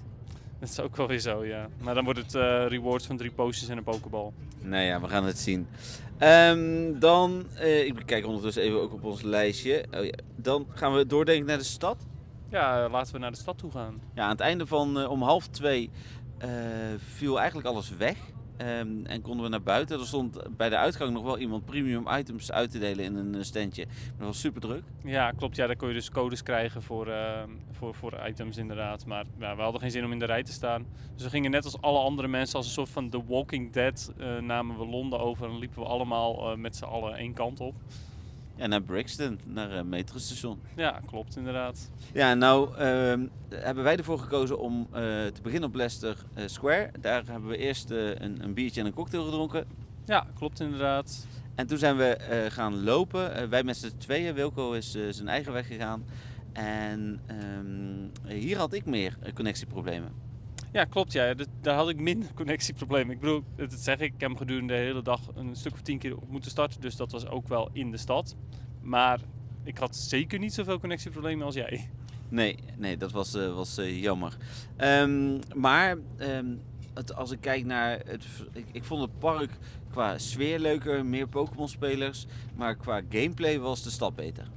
[0.60, 1.68] Dat is ook wel weer zo, ja.
[1.82, 4.32] Maar dan wordt het eh, rewards van drie postjes en een pokeball.
[4.62, 5.68] Nee, ja, we gaan het zien.
[6.18, 9.86] Ehm, dan, eh, ik kijk ondertussen even ook op ons lijstje.
[9.92, 10.14] Oh, ja.
[10.36, 12.08] Dan gaan we doordenken naar de stad.
[12.50, 14.02] Ja, laten we naar de stad toe gaan.
[14.14, 15.90] Ja, aan het einde van eh, om half twee
[16.98, 18.18] viel eigenlijk alles weg.
[18.58, 20.00] Ehm, en konden we naar buiten.
[20.00, 23.36] Er stond bij de uitgang nog wel iemand premium items uit te delen in een
[23.36, 23.86] eh, standje.
[24.18, 24.84] Dat was super druk.
[25.04, 25.56] Ja, klopt.
[25.56, 29.06] Ja, daar kon je dus codes krijgen voor, eh, voor, voor items inderdaad.
[29.06, 30.86] Maar ja, we hadden geen zin om in de rij te staan.
[31.14, 34.14] Dus we gingen net als alle andere mensen, als een soort van The Walking Dead,
[34.18, 37.60] eh, namen we Londen over en liepen we allemaal eh, met z'n allen één kant
[37.60, 37.76] op.
[38.58, 40.60] Ja, naar Brixton, naar het metrostation.
[40.76, 41.90] Ja, klopt inderdaad.
[42.14, 46.92] Ja, nou ehm, hebben wij ervoor gekozen om eh, te beginnen op Leicester eh, Square.
[47.02, 49.66] Daar hebben we eerst eh, een, een biertje en een cocktail gedronken.
[50.06, 51.28] Ja, klopt inderdaad.
[51.56, 53.36] En toen zijn we eh, gaan lopen.
[53.36, 54.34] Eh, wij met z'n tweeën.
[54.34, 56.06] Wilco is eh, zijn eigen weg gegaan.
[56.54, 60.12] En ehm, hier had ik meer eh, connectieproblemen.
[60.76, 61.12] Ja, klopt.
[61.12, 61.34] Ja.
[61.34, 63.14] Dat- daar had ik minder connectieproblemen.
[63.14, 65.82] Ik bedoel, dat zeg ik, ik heb hem gedurende de hele dag een stuk of
[65.82, 66.82] tien keer op moeten starten.
[66.82, 68.36] Dus dat was ook wel in de stad.
[68.82, 69.20] Maar
[69.64, 71.90] ik had zeker niet zoveel connectieproblemen als jij.
[72.30, 74.38] Nee, nee dat was, eh, was eh, jammer.
[74.76, 76.56] Ehm, maar ehm,
[76.94, 78.26] het, als ik kijk naar het.
[78.52, 79.58] Ik, ik vond het park
[79.92, 82.26] qua sfeer leuker, meer Pokémon-spelers.
[82.56, 84.48] Maar qua gameplay was de stad beter.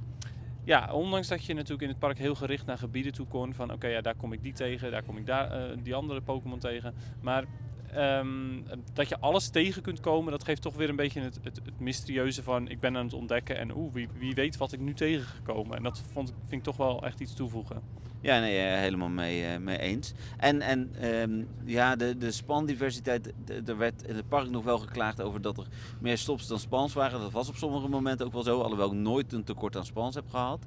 [0.69, 3.53] Ja, ondanks dat je natuurlijk in het park heel gericht naar gebieden toe kon.
[3.53, 6.21] Van oké, ja, daar kom ik die tegen, daar kom ik daar, eh, die andere
[6.21, 6.93] Pokémon tegen.
[7.21, 7.45] Maar
[7.93, 8.61] ehm,
[8.93, 12.43] dat je alles tegen kunt komen, dat geeft toch weer een beetje het, het, mysterieuze
[12.43, 13.57] van ik ben aan het ontdekken.
[13.57, 15.77] En oeh, wie, wie weet wat ik nu tegengekomen.
[15.77, 17.81] En dat vond, ik- vind ik toch wel echt iets toevoegen.
[18.21, 20.13] Ja, nee, eh, helemaal mee, eh, mee eens.
[20.37, 23.33] En, en ehm, ja, de, de spandiversiteit,
[23.65, 25.67] er werd in het park nog wel geklaagd over dat er
[26.01, 27.19] meer stops dan spans waren.
[27.19, 30.15] Dat was op sommige momenten ook wel zo, alhoewel ik nooit een tekort aan spans
[30.15, 30.65] heb gehad.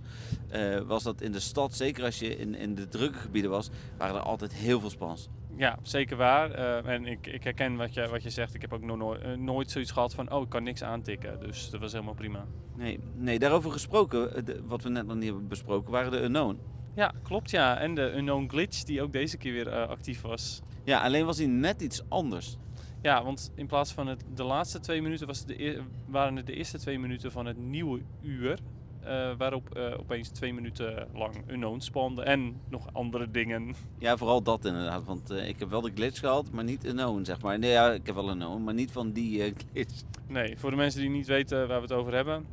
[0.49, 3.71] Eh, was dat in de stad, zeker als je in, in de drukke gebieden was,
[3.99, 5.29] waren er altijd heel veel spans.
[5.63, 6.51] Ja, zeker waar.
[6.51, 8.55] Eh, en ik, ik herken wat je, wat je zegt.
[8.55, 11.41] Ik heb ook nog nooit, eh, nooit zoiets gehad van, oh, ik kan niks aantikken.
[11.41, 12.45] Dus dat was helemaal prima.
[12.77, 16.23] Nee, nee daarover gesproken, eh, de- wat we net nog niet hebben besproken, waren de
[16.23, 16.59] unknown.
[16.95, 17.79] Ja, klopt ja.
[17.79, 20.63] En de Unknown Glitch, die ook deze keer weer eh, actief was.
[20.85, 22.57] Ja, alleen was hij net iets anders.
[23.03, 26.55] Ja, want in plaats van het, de laatste twee minuten was de, waren het de
[26.55, 28.59] eerste twee minuten van het nieuwe uur.
[29.05, 33.75] Eh, waarop eh, opeens twee minuten lang unknown spande en nog andere dingen.
[33.99, 37.25] Ja, vooral dat inderdaad, want eh, ik heb wel de glitch gehad, maar niet unknown,
[37.25, 37.59] zeg maar.
[37.59, 40.03] Nee, ja, ik heb wel unknown, maar niet van die glitch.
[40.29, 42.47] Nee, voor de mensen die niet weten waar we het over hebben.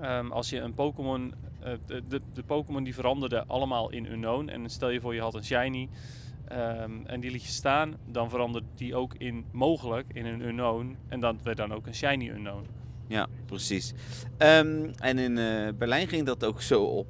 [0.00, 1.34] ehm, als je een Pokémon.
[1.86, 4.48] de, de, de Pokémon die veranderden allemaal in Unknown.
[4.48, 5.88] En stel je voor je had een Shiny.
[6.48, 7.94] ehm, en die liet je staan.
[8.06, 10.96] Dan veranderde die ook in mogelijk in een Unknown.
[11.08, 12.66] En dan werd dan ook een Shiny Unknown.
[13.08, 13.92] Ja, precies.
[14.36, 17.06] Ehm, en in eh, Berlijn ging dat ook zo op.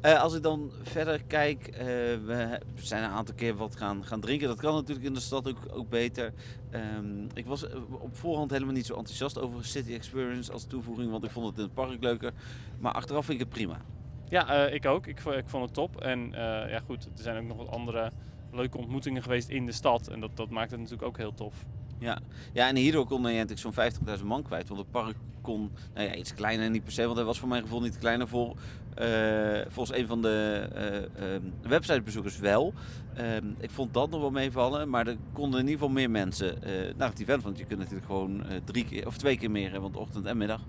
[0.00, 1.86] Eh, als ik dan verder kijk, eh,
[2.24, 4.48] we zijn een aantal keer wat gaan, gaan drinken.
[4.48, 6.32] Dat kan natuurlijk in de stad ook, ook beter.
[6.70, 11.24] Ehm, ik was op voorhand helemaal niet zo enthousiast over City Experience als toevoeging, want
[11.24, 12.32] ik vond het in het park leuker.
[12.78, 13.80] Maar achteraf vind ik het prima.
[14.28, 15.06] Ja, ik ook.
[15.06, 16.00] Ik, ik vond het top.
[16.00, 16.30] En
[16.68, 18.10] ja, goed, er zijn ook nog wat andere
[18.52, 20.08] leuke ontmoetingen geweest in de stad.
[20.08, 21.64] En dat, dat maakt het natuurlijk ook heel tof.
[21.98, 22.18] Ja,
[22.52, 24.68] ja en hierdoor kon je natuurlijk zo'n 50.000 man kwijt.
[24.68, 27.48] Want het park kon, nou ja, iets kleiner niet per se, want hij was voor
[27.48, 28.28] mijn gevoel niet kleiner.
[28.28, 28.56] Vol,
[28.94, 30.68] eh, volgens een van de
[31.16, 32.74] ehm, websitebezoekers wel.
[33.14, 36.62] Ehm, ik vond dat nog wel meevallen, maar er konden in ieder geval meer mensen
[36.62, 37.42] eh, naar het event.
[37.42, 40.60] Want je kunt natuurlijk gewoon drie keer of twee keer meer, want ochtend en middag.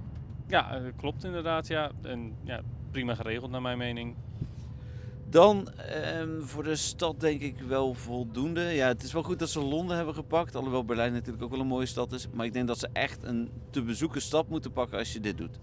[0.48, 1.68] Ja, klopt inderdaad.
[1.68, 1.92] Ja.
[2.44, 2.62] Ja,
[2.92, 4.16] prima geregeld naar mijn mening.
[5.30, 8.62] Dan ehm, voor de stad denk ik wel voldoende.
[8.62, 10.56] Ja, het is wel goed dat ze Londen hebben gepakt.
[10.56, 12.28] Alhoewel Berlijn natuurlijk ook wel een mooie stad is.
[12.34, 15.38] Maar ik denk dat ze echt een te bezoeken stad moeten pakken als je dit
[15.38, 15.60] doet.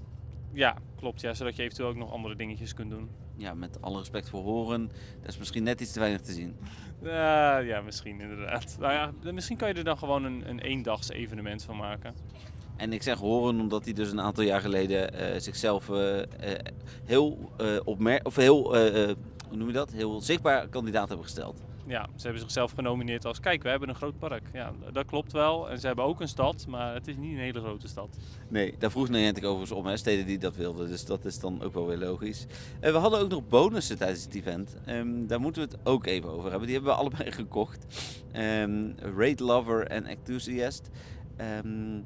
[0.52, 1.20] Ja, klopt.
[1.20, 3.09] Ja, zodat je eventueel ook nog andere dingetjes kunt doen.
[3.37, 4.90] Ja, met alle respect voor horen.
[5.20, 6.57] Dat is misschien net iets te weinig te zien.
[7.02, 8.76] Ja, ja, misschien inderdaad.
[8.81, 12.14] Nou ja, misschien kan je er dan gewoon een, een eendags evenement van maken.
[12.76, 16.20] En ik zeg horen omdat hij dus een aantal jaar geleden eh, zichzelf eh,
[17.05, 19.11] heel uh, opmer of heel, uh,
[19.48, 19.92] hoe noem je dat?
[19.92, 21.61] Heel zichtbaar kandidaat hebben gesteld.
[21.87, 24.42] Ja, ze hebben zichzelf genomineerd als, kijk, we hebben een groot park.
[24.52, 25.70] Ja, dat klopt wel.
[25.70, 28.16] En ze hebben ook een stad, maar het is niet een hele grote stad.
[28.48, 30.88] Nee, daar vroeg Niantic overigens om, hè, steden die dat wilden.
[30.88, 32.46] Dus dat is dan ook wel weer logisch.
[32.80, 34.76] En we hadden ook nog bonussen tijdens het event.
[34.88, 36.68] Um, daar moeten we het ook even over hebben.
[36.68, 37.87] Die hebben we allebei gekocht.
[38.37, 40.90] Um, Raid Lover en Enthusiast.
[41.64, 42.04] Um,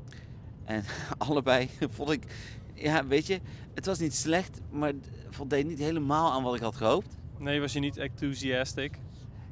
[0.65, 0.85] en
[1.29, 2.25] allebei vond ik,
[2.75, 3.41] ja, weet je,
[3.75, 7.19] het was niet slecht, maar het voldeed niet helemaal aan wat ik had gehoopt.
[7.41, 8.99] Nee, was je niet enthusiastic?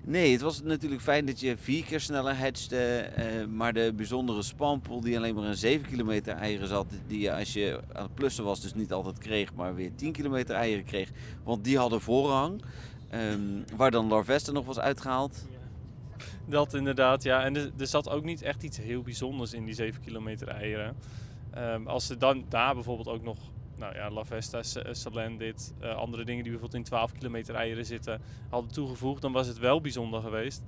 [0.05, 4.43] Nee, het was natuurlijk fijn dat je vier keer sneller hatchte, uh, maar de bijzondere
[4.43, 8.15] spampool die alleen maar een 7 kilometer eieren zat, die je als je aan het
[8.15, 11.11] plussen was dus niet altijd kreeg, maar weer 10 kilometer eieren kreeg,
[11.45, 12.63] want die hadden voorrang.
[13.15, 15.47] Um, waar dan Larvesta nog was uitgehaald.
[16.47, 17.45] Dat inderdaad, ja.
[17.45, 20.97] En er, er, zat ook niet echt iets heel bijzonders in die 7 kilometer eieren.
[21.59, 23.39] Um, als ze dan daar bijvoorbeeld ook nog,
[23.79, 24.63] nou ja, La Vesta,
[24.93, 29.47] Salendit, uh, andere dingen die bijvoorbeeld in 12 kilometer eieren zitten, hadden toegevoegd, dan was
[29.47, 30.63] het wel bijzonder geweest.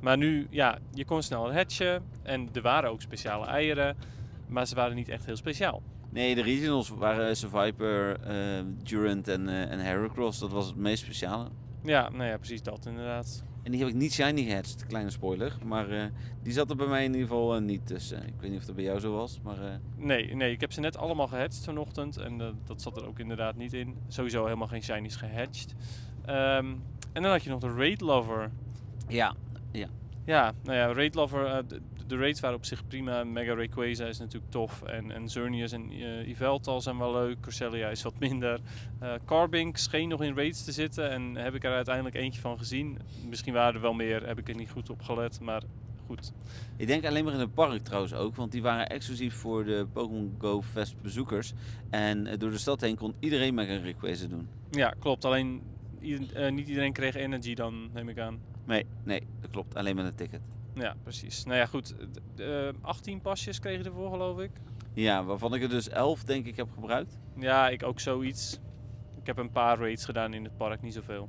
[0.00, 3.96] Maar nu, ja, je kon sneller hatchen en er waren ook speciale eieren,
[4.48, 5.82] maar ze waren niet echt heel speciaal.
[6.10, 11.02] Nee, de regionals waren Survivor, uh, Durant en, uh, en Heracross, dat was het meest
[11.02, 11.48] speciale.
[11.84, 13.44] Ja, nou ja, precies dat inderdaad.
[13.62, 15.56] En die heb ik niet shiny gehatcht, kleine spoiler.
[15.64, 16.04] Maar uh,
[16.42, 18.26] die zat er bij mij in ieder geval uh, niet tussen.
[18.26, 19.58] Ik weet niet of dat bij jou zo was, maar...
[19.58, 19.74] Uh...
[19.96, 22.16] Nee, nee, ik heb ze net allemaal gehatcht vanochtend.
[22.16, 23.96] En dat zat er ook inderdaad niet in.
[24.08, 25.74] Sowieso helemaal geen shinies gehatcht.
[26.28, 28.50] Um, en dan had je nog de Raid Lover.
[29.08, 29.34] Ja,
[29.72, 29.88] ja.
[30.24, 31.64] Ja, nou ja, Raid Lover,
[32.12, 33.24] de, raids waren op zich prima.
[33.24, 34.82] Mega Rayquaza is natuurlijk tof.
[34.82, 37.36] En, en Xerneas en uh, Yveltal zijn wel leuk.
[37.40, 38.60] Corsellia is wat minder.
[39.02, 41.10] Uh, Carbink scheen nog in raids te zitten.
[41.10, 42.98] En heb ik er uiteindelijk eentje van gezien.
[43.28, 45.40] Misschien waren er wel meer, heb ik er niet goed op gelet.
[45.40, 45.62] Maar
[46.06, 46.32] goed.
[46.76, 48.36] Ik denk alleen maar in het park trouwens ook.
[48.36, 51.52] Want die waren exclusief voor de Pokémon Go Fest bezoekers.
[51.90, 54.48] En uh, door de stad heen kon iedereen Mega Rayquaza doen.
[54.70, 55.24] Ja, klopt.
[55.24, 55.62] Alleen
[56.50, 58.40] niet iedereen kreeg energy dan, neem ik aan.
[58.66, 59.74] Nee, nee, dat klopt.
[59.74, 60.40] Alleen met een ticket.
[60.74, 61.44] Ja, precies.
[61.44, 61.94] Nou ja, goed.
[62.34, 64.50] De, 18 pasjes kreeg je ervoor, geloof ik.
[64.94, 67.18] Ja, waarvan ik er dus 11 denk ik heb gebruikt.
[67.36, 68.58] Ja, ik ook zoiets.
[69.20, 71.28] Ik heb een paar raids gedaan in het park, niet zoveel.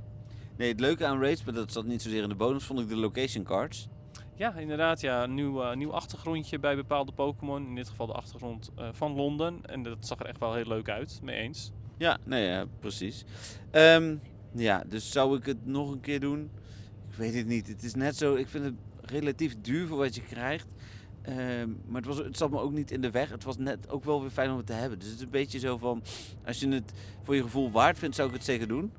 [0.58, 2.88] Nee, het leuke aan raids, maar dat zat niet zozeer in de bonus, vond ik
[2.90, 3.88] de location cards.
[4.36, 5.02] Ja, inderdaad.
[5.02, 7.68] Ja, een nieuw, uh, nieuw achtergrondje bij bepaalde Pokémon.
[7.68, 9.66] In dit geval de achtergrond uh, van Londen.
[9.66, 11.72] En dat zag er echt wel heel leuk uit, mee eens.
[11.98, 13.24] Ja, nee, ja, precies.
[13.72, 14.22] Um,
[14.56, 16.52] ja, dus zou ik het nog een keer doen?
[17.10, 17.68] Ik weet het niet.
[17.68, 18.74] Het is net zo, ik vind het
[19.14, 20.68] relatief duur voor wat je krijgt.
[21.30, 21.36] Uh,
[21.86, 23.30] maar het, was, het zat me ook niet in de weg.
[23.30, 25.00] Het was net ook wel weer fijn om het te hebben.
[25.00, 26.04] Dus het is een beetje zo van,
[26.46, 28.92] als je het voor je gevoel waard vindt, zou ik het zeker doen.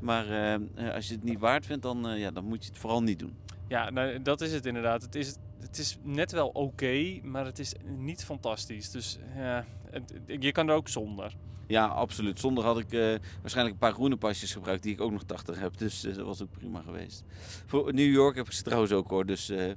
[0.00, 2.78] Maar uh, als je het niet waard vindt, dan, uh, ja, dan moet je het
[2.78, 3.36] vooral niet doen.
[3.68, 5.02] Ja, nou, dat is het inderdaad.
[5.02, 8.90] Het is, het is net wel oké, maar het is niet fantastisch.
[8.90, 9.18] Dus
[10.26, 11.36] je kan er ook zonder.
[11.66, 12.40] Ja, absoluut.
[12.40, 15.58] Zonder had ik uh, waarschijnlijk een paar groene pasjes gebruikt die ik ook nog 80
[15.58, 15.78] heb.
[15.78, 17.24] Dus uh, dat was ook prima geweest.
[17.66, 19.26] Voor New York heb ik ze trouwens ook hoor.
[19.26, 19.72] Dus uh,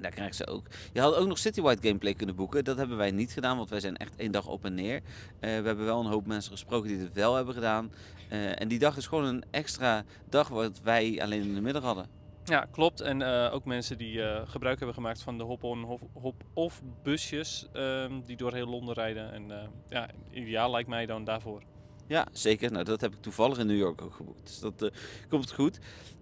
[0.00, 0.66] daar krijg ze ook.
[0.92, 2.64] Je had ook nog Citywide gameplay kunnen boeken.
[2.64, 5.00] Dat hebben wij niet gedaan, want wij zijn echt één dag op en neer.
[5.40, 7.92] we hebben wel een hoop mensen gesproken die het wel hebben gedaan.
[8.28, 12.17] en die dag is gewoon een extra dag wat wij alleen in de middag hadden.
[12.48, 13.00] Ja, klopt.
[13.00, 18.06] En uh, ook mensen die uh, gebruik hebben gemaakt van de hop-on, hop-off busjes uh,
[18.24, 19.32] die door heel Londen rijden.
[19.32, 19.56] En uh,
[19.88, 21.62] ja, ideaal lijkt mij dan daarvoor.
[22.08, 22.72] Ja, zeker.
[22.72, 24.46] Nou, dat heb ik toevallig in New York ook geboekt.
[24.46, 24.90] Dus dat eh,
[25.28, 25.78] komt goed.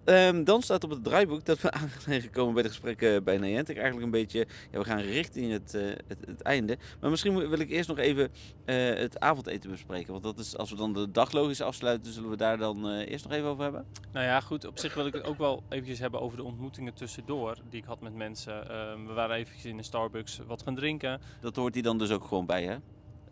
[0.07, 3.37] Ehm, dan staat op het draaiboek dat we aan zijn gekomen bij de gesprekken bij
[3.37, 3.75] Niantic.
[3.75, 6.77] Eigenlijk een beetje, ja, we gaan richting het, eh, het, het einde.
[7.01, 8.31] Maar misschien wil ik eerst nog even
[8.65, 10.11] eh, het avondeten bespreken.
[10.11, 13.11] Want dat is, als we dan de dag logisch afsluiten, zullen we daar dan eh,
[13.11, 13.85] eerst nog even over hebben?
[14.11, 14.65] Nou ja, goed.
[14.65, 17.87] Op zich wil ik het ook wel eventjes hebben over de ontmoetingen tussendoor die ik
[17.87, 18.69] had met mensen.
[18.69, 21.21] Ehm, we waren eventjes in de Starbucks wat gaan drinken.
[21.41, 22.77] Dat hoort hier dan dus ook gewoon bij, hè?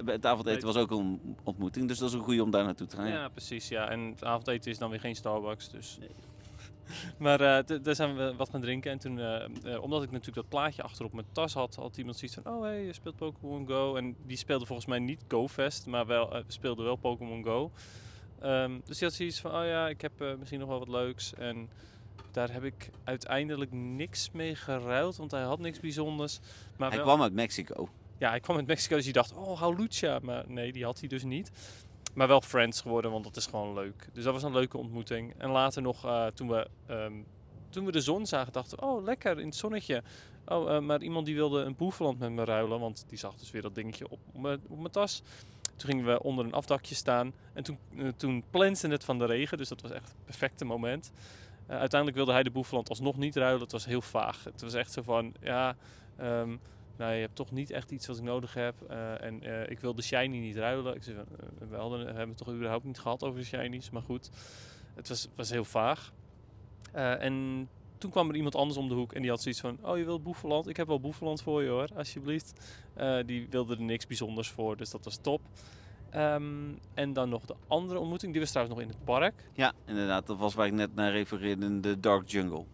[0.03, 2.87] Bij Het avondeten was ook een ontmoeting, dus dat is een goede om daar naartoe
[2.87, 3.07] te gaan.
[3.07, 3.67] Ja, precies.
[3.67, 3.89] Ja.
[3.89, 5.97] En het avondeten is dan weer geen Starbucks, dus...
[5.99, 6.09] Nee.
[7.17, 8.91] maar eh, daar zijn we wat gaan drinken.
[8.91, 12.17] En toen, eh, eh, omdat ik natuurlijk dat plaatje achterop mijn tas had, had iemand
[12.17, 12.53] zoiets van...
[12.53, 13.95] Oh, hé, hey, je speelt Pokémon Go.
[13.95, 17.71] En die speelde volgens mij niet GoFest, maar wel, speelde wel Pokémon Go.
[18.39, 21.33] Ehm, dus die had zoiets van, oh ja, ik heb misschien nog wel wat leuks.
[21.33, 21.69] En
[22.31, 26.39] daar heb ik uiteindelijk niks mee geruild, want hij had niks bijzonders.
[26.77, 27.89] Maar Hij wel- kwam uit Mexico.
[28.17, 30.19] Ja, hij kwam uit Mexico, dus die dacht, oh, Halucha.
[30.21, 31.51] Maar nee, die had hij dus niet.
[32.13, 34.07] Maar wel friends geworden, want dat is gewoon leuk.
[34.13, 35.33] Dus dat was een leuke ontmoeting.
[35.37, 37.13] En later nog, eh, toen, we, ehm,
[37.69, 40.03] toen we de zon zagen, dachten oh, lekker, in het zonnetje.
[40.45, 43.51] Oh, eh, maar iemand die wilde een boeveland met me ruilen, want die zag dus
[43.51, 45.21] weer dat dingetje op, mijn, op mijn tas.
[45.75, 49.25] Toen gingen we onder een afdakje staan en toen, eh, toen plensde het van de
[49.25, 51.11] regen, dus dat was echt het perfecte moment.
[51.67, 54.43] Uiteindelijk wilde hij de boeveland alsnog niet ruilen, het was heel vaag.
[54.43, 55.75] Het was echt zo van, ja,
[56.17, 56.55] ehm,
[56.97, 58.75] nou, je hebt toch niet echt iets wat ik nodig heb.
[58.81, 60.95] eh, en eh, ik wil de shiny niet ruilen.
[60.95, 61.23] Ik zei, eh,
[61.69, 63.89] we, hadden, hebben het toch überhaupt niet gehad over de shinies.
[63.89, 64.29] Maar goed,
[64.95, 66.13] het was, was heel vaag.
[66.91, 69.77] En toen kwam er iemand anders om de hoek en die had zoiets van...
[69.81, 70.67] Oh, je wilt Boeveland?
[70.67, 72.77] Ik heb wel Boeveland voor je hoor, alsjeblieft.
[73.25, 75.41] Die wilde er niks bijzonders voor, dus dat was top.
[76.09, 76.43] Ehm,
[76.93, 79.49] en dan nog de andere ontmoeting, die was trouwens nog in het park.
[79.53, 80.27] Ja, inderdaad.
[80.27, 82.65] Dat was waar ik net naar refereerde in de Dark Jungle.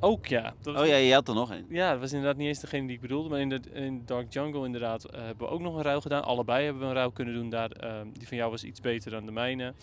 [0.00, 0.54] Ook ja.
[0.62, 1.66] Dat was Oh ja, je had er nog een.
[1.68, 3.28] Ja, dat was inderdaad niet eens degene die ik bedoelde.
[3.28, 6.24] Maar in, de, in Dark Jungle inderdaad eh, hebben we ook nog een ruil gedaan.
[6.24, 7.70] Allebei hebben we een ruil kunnen doen daar.
[7.70, 9.74] ehm, die van jou was iets beter dan de mijne.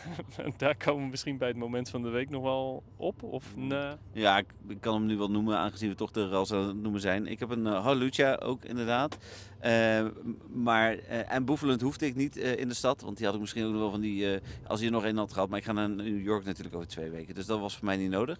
[0.56, 3.22] daar komen we misschien bij het moment van de week nog wel op.
[3.22, 3.92] Of nee.
[4.12, 6.76] Ja, ik, ik kan hem nu wel noemen, aangezien we toch de Rals aan het
[6.76, 7.26] noemen zijn.
[7.26, 9.18] Ik heb een uh, Halucha ook inderdaad.
[9.58, 10.06] Eh,
[10.52, 13.40] maar, eh, en Boeveland hoefde ik niet eh, in de stad, want die had ik
[13.40, 15.48] misschien ook nog wel van die, eh, als je er nog één had gehad.
[15.48, 17.96] Maar ik ga naar New York natuurlijk over twee weken, dus dat was voor mij
[17.96, 18.38] niet nodig.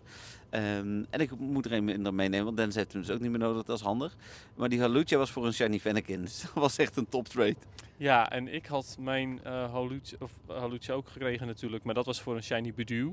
[0.51, 3.31] Ehm, en ik moet er een minder meenemen, want Dennis heeft hem dus ook niet
[3.31, 4.17] meer nodig, dat is handig.
[4.57, 7.57] Maar die Halucha was voor een Shiny Fennekin, dus dat was echt een top trade.
[7.97, 11.85] Ja, en ik had mijn eh Halucha, of Halucha ook gekregen natuurlijk.
[11.85, 13.11] Maar dat was voor een Shiny Bedew.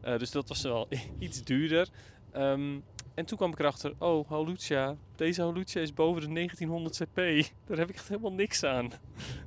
[0.00, 1.88] Eh, dus dat was wel iets duurder.
[2.32, 2.78] Ehm,
[3.14, 7.16] en toen kwam ik erachter, oh Halucha, deze Halucha is boven de 1900 CP.
[7.66, 8.90] Daar heb ik echt helemaal niks aan.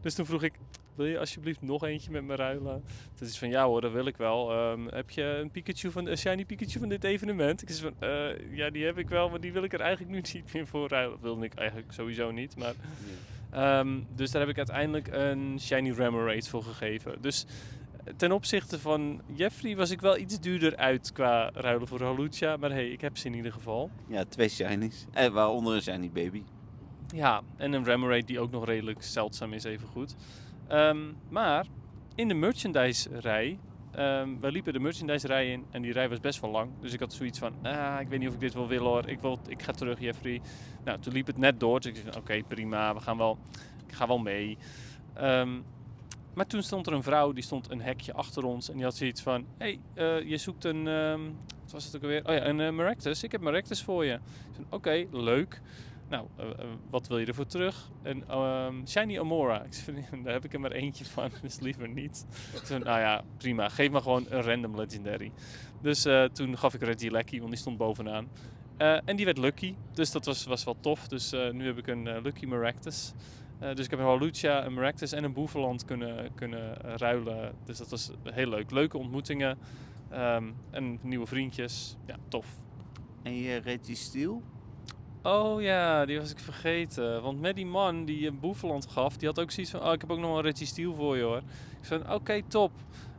[0.02, 0.54] Dus toen vroeg ik,
[1.00, 2.84] wil je alsjeblieft nog eentje met me ruilen?
[3.20, 4.52] Dat is van, ja hoor, dat wil ik wel.
[4.52, 7.62] Ehm, heb je een Pikachu van, een Shiny Pikachu van dit evenement?
[7.62, 10.12] Ik zei van, eh, ja die heb ik wel, maar die wil ik er eigenlijk
[10.12, 11.12] nu niet meer voor ruilen.
[11.12, 12.74] Dat wilde ik eigenlijk sowieso niet, maar...
[13.52, 17.22] Ehm, dus daar heb ik uiteindelijk een Shiny Remoraid voor gegeven.
[17.22, 17.46] Dus
[18.06, 22.58] eh, ten opzichte van Jeffrey was ik wel iets duurder uit qua ruilen voor Halucha.
[22.58, 23.90] Maar hey, ik heb ze in ieder geval.
[24.08, 25.06] Ja, twee Shinies.
[25.12, 26.44] En waaronder een Shiny Baby.
[27.16, 30.16] Ja, en een Remoraid die ook nog redelijk zeldzaam is, even goed.
[30.70, 30.98] Ehm,
[31.30, 31.66] maar
[32.16, 33.60] in de merchandise rij.
[33.92, 36.72] ehm we liepen de merchandise rij in en die rij was best wel lang.
[36.82, 39.08] Dus ik had zoiets van, ah, ik weet niet of ik dit wil willen hoor.
[39.08, 40.42] Ik, wil, ik ga terug, Jeffrey.
[40.84, 41.80] Nou, toen liep het net door.
[41.80, 43.38] Dus ik zei, oké, prima, we gaan wel,
[43.88, 44.58] ik ga wel mee.
[45.14, 45.50] Ehm,
[46.34, 48.70] maar toen stond er een vrouw, die stond een hekje achter ons.
[48.70, 50.84] En die had zoiets van, hé, hey, eh, je zoekt een,
[51.70, 52.28] wat was het ook alweer?
[52.28, 53.24] Oh ja, een uh, Maractus.
[53.24, 54.20] Ik heb Maractus voor je.
[54.70, 55.62] Oké, leuk.
[56.10, 56.56] Nou, eh, eh,
[56.90, 57.90] wat wil je ervoor terug?
[58.04, 59.64] Een ehm, Shiny Amora.
[59.64, 59.86] Ik
[60.24, 62.26] daar heb ik er maar eentje van, dus liever niet.
[62.70, 63.70] Nou ja, prima.
[63.70, 65.32] Geef me gewoon een random legendary.
[65.82, 68.28] Dus eh, toen gaf ik Reggie Lecky, want die stond bovenaan.
[69.06, 71.08] En die werd Lucky, dus dat was, was wel tof.
[71.08, 73.14] Dus nu heb ik een Lucky Maractus.
[73.60, 77.56] Dus ik heb een Halucha, een Maractus en een Boeveland kunnen, kunnen ruilen.
[77.66, 78.72] Dus dat was heel leuk.
[78.72, 79.58] Leuke ontmoetingen.
[80.10, 81.98] ehm, en nieuwe vriendjes.
[82.06, 82.46] Ja, tof.
[83.24, 84.44] En je reed die Steel?
[85.22, 87.22] Oh ja, die was ik vergeten.
[87.22, 89.84] Want met die man die een Boeveland gaf, die had ook zoiets van...
[89.84, 91.42] Oh, ik heb ook nog een Reggie Steel voor je hoor.
[91.80, 92.72] Ik zei, oké, top.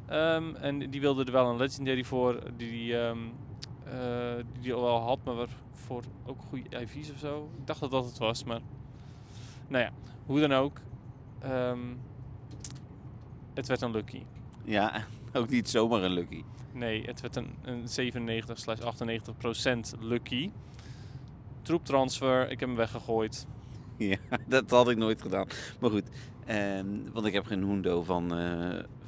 [0.06, 3.18] Ehm, en die wilde er wel een Legendary voor, die die, ehm,
[3.84, 7.50] eh, die, die al wel had, maar voor ook goede IV's of zo.
[7.58, 8.60] Ik dacht dat dat het was, maar...
[9.68, 9.90] Nou ja,
[10.26, 10.80] hoe dan ook.
[11.38, 11.78] Ehm,
[13.54, 14.22] het werd een Lucky.
[14.64, 16.42] Ja, ook niet zomaar een Lucky.
[16.72, 20.50] Nee, het werd een, een 97 slash 98 procent Lucky.
[21.62, 23.46] Troeptransfer, ik heb hem weggegooid.
[23.96, 24.16] Ja,
[24.48, 25.46] dat had ik nooit gedaan.
[25.80, 26.08] Maar goed,
[26.46, 28.32] ehm, want ik heb geen Hundo van,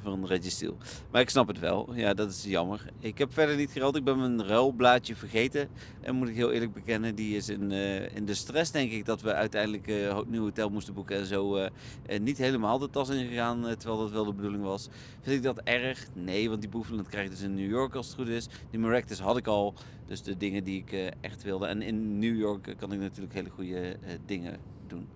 [0.03, 0.77] eh, voor een Registeel.
[1.11, 1.93] Maar ik snap het wel.
[1.95, 2.85] Ja, dat is jammer.
[2.99, 3.95] Ik heb verder niet geruild.
[3.95, 5.69] Ik ben mijn ruilblaadje vergeten.
[6.01, 9.05] En moet ik heel eerlijk bekennen, die is in, eh, in de stress denk ik
[9.05, 11.69] dat we uiteindelijk eh, een nieuw hotel moesten boeken en zo eh,
[12.05, 14.89] eh, niet helemaal de tas ingegaan, eh, terwijl dat wel de bedoeling was.
[15.21, 16.07] Vind ik dat erg?
[16.13, 18.47] Nee, want die Boeveland krijg ik dus in New York als het goed is.
[18.69, 19.73] Die Maractus had ik al,
[20.05, 21.65] dus de dingen die ik eh, echt wilde.
[21.65, 25.07] En in New York eh, kan ik natuurlijk hele goede eh, dingen doen.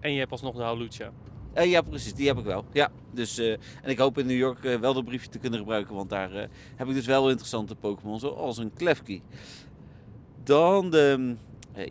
[0.00, 1.12] En je hebt alsnog de Halucha.
[1.58, 2.64] Eh, ja, precies, die heb ik wel.
[2.72, 5.58] Ja, dus, eh, en ik hoop in New York eh, wel dat briefje te kunnen
[5.58, 6.30] gebruiken, want daar
[6.76, 9.22] heb ik dus wel interessante Pokémon, zoals een Klefki.
[10.44, 11.34] Dan de,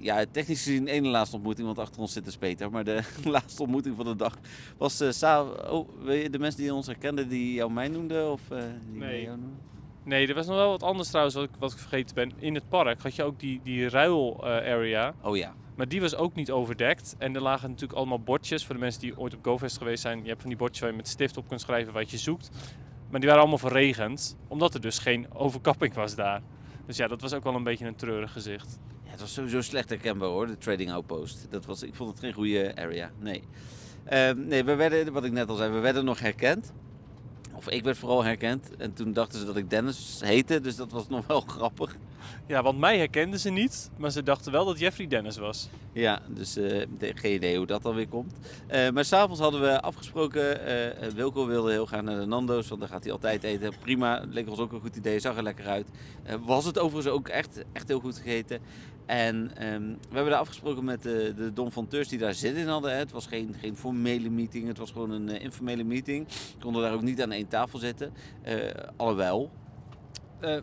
[0.01, 2.71] ja, technisch gezien één laatste ontmoeting, want achter ons zit dus Peter.
[2.71, 4.37] Maar de laatste ontmoeting van de dag
[4.77, 8.31] was sa- oh, de mensen die ons herkenden, die jou mij noemden?
[8.31, 8.41] Of,
[8.91, 9.21] die Nee.
[9.21, 9.59] jou noemden?
[10.03, 12.31] Nee, er was nog wel wat anders trouwens wat ik, wat ik vergeten ben.
[12.39, 15.13] In het park had je ook die, die ruil-area.
[15.21, 15.53] Oh ja.
[15.77, 17.15] Maar die was ook niet overdekt.
[17.17, 18.65] En er lagen natuurlijk allemaal bordjes.
[18.65, 20.21] Voor de mensen die ooit op GoFest geweest zijn.
[20.21, 22.49] Je hebt van die bordjes waar je met stift op kunt schrijven wat je zoekt.
[23.09, 24.37] Maar die waren allemaal verregend.
[24.47, 26.41] Omdat er dus geen overkapping was daar.
[26.85, 28.79] Dus ja, dat was ook wel een beetje een treurig gezicht.
[29.03, 31.47] Ja, het was sowieso slecht herkenbaar hoor, de Trading Outpost.
[31.49, 33.43] Dat was, ik vond het geen goede area, nee.
[34.03, 36.73] Ehm, nee, we werden, wat ik net al zei, we werden nog herkend.
[37.57, 38.75] Of ik werd vooral herkend.
[38.77, 41.95] En toen dachten ze dat ik Dennis heette, dus dat was nog wel grappig.
[42.47, 43.89] Ja, want mij herkenden ze niet.
[43.97, 45.69] Maar ze dachten wel dat Jeffrey Dennis was.
[45.91, 48.33] Ja, dus eh, geen idee hoe dat dan weer komt.
[48.67, 52.81] Eh, maar s'avonds hadden we afgesproken, eh, Wilco wilde heel graag naar de Nando's, want
[52.81, 53.73] daar gaat hij altijd eten.
[53.79, 55.87] Prima, leek ons ook een goed idee, zag er lekker uit.
[56.45, 58.59] Was het overigens ook echt, echt heel goed gegeten.
[59.07, 62.55] En ehm, we hebben daar afgesproken met de, de Don van Teurs die daar zin
[62.55, 62.91] in hadden.
[62.91, 62.97] hè.
[62.97, 66.27] Het was geen, geen formele meeting, het was gewoon een eh, informele meeting.
[66.27, 68.13] We konden daar ook niet aan één tafel zitten.
[68.41, 68.55] Eh
[68.95, 69.49] alhoewel,
[70.39, 70.57] Eh,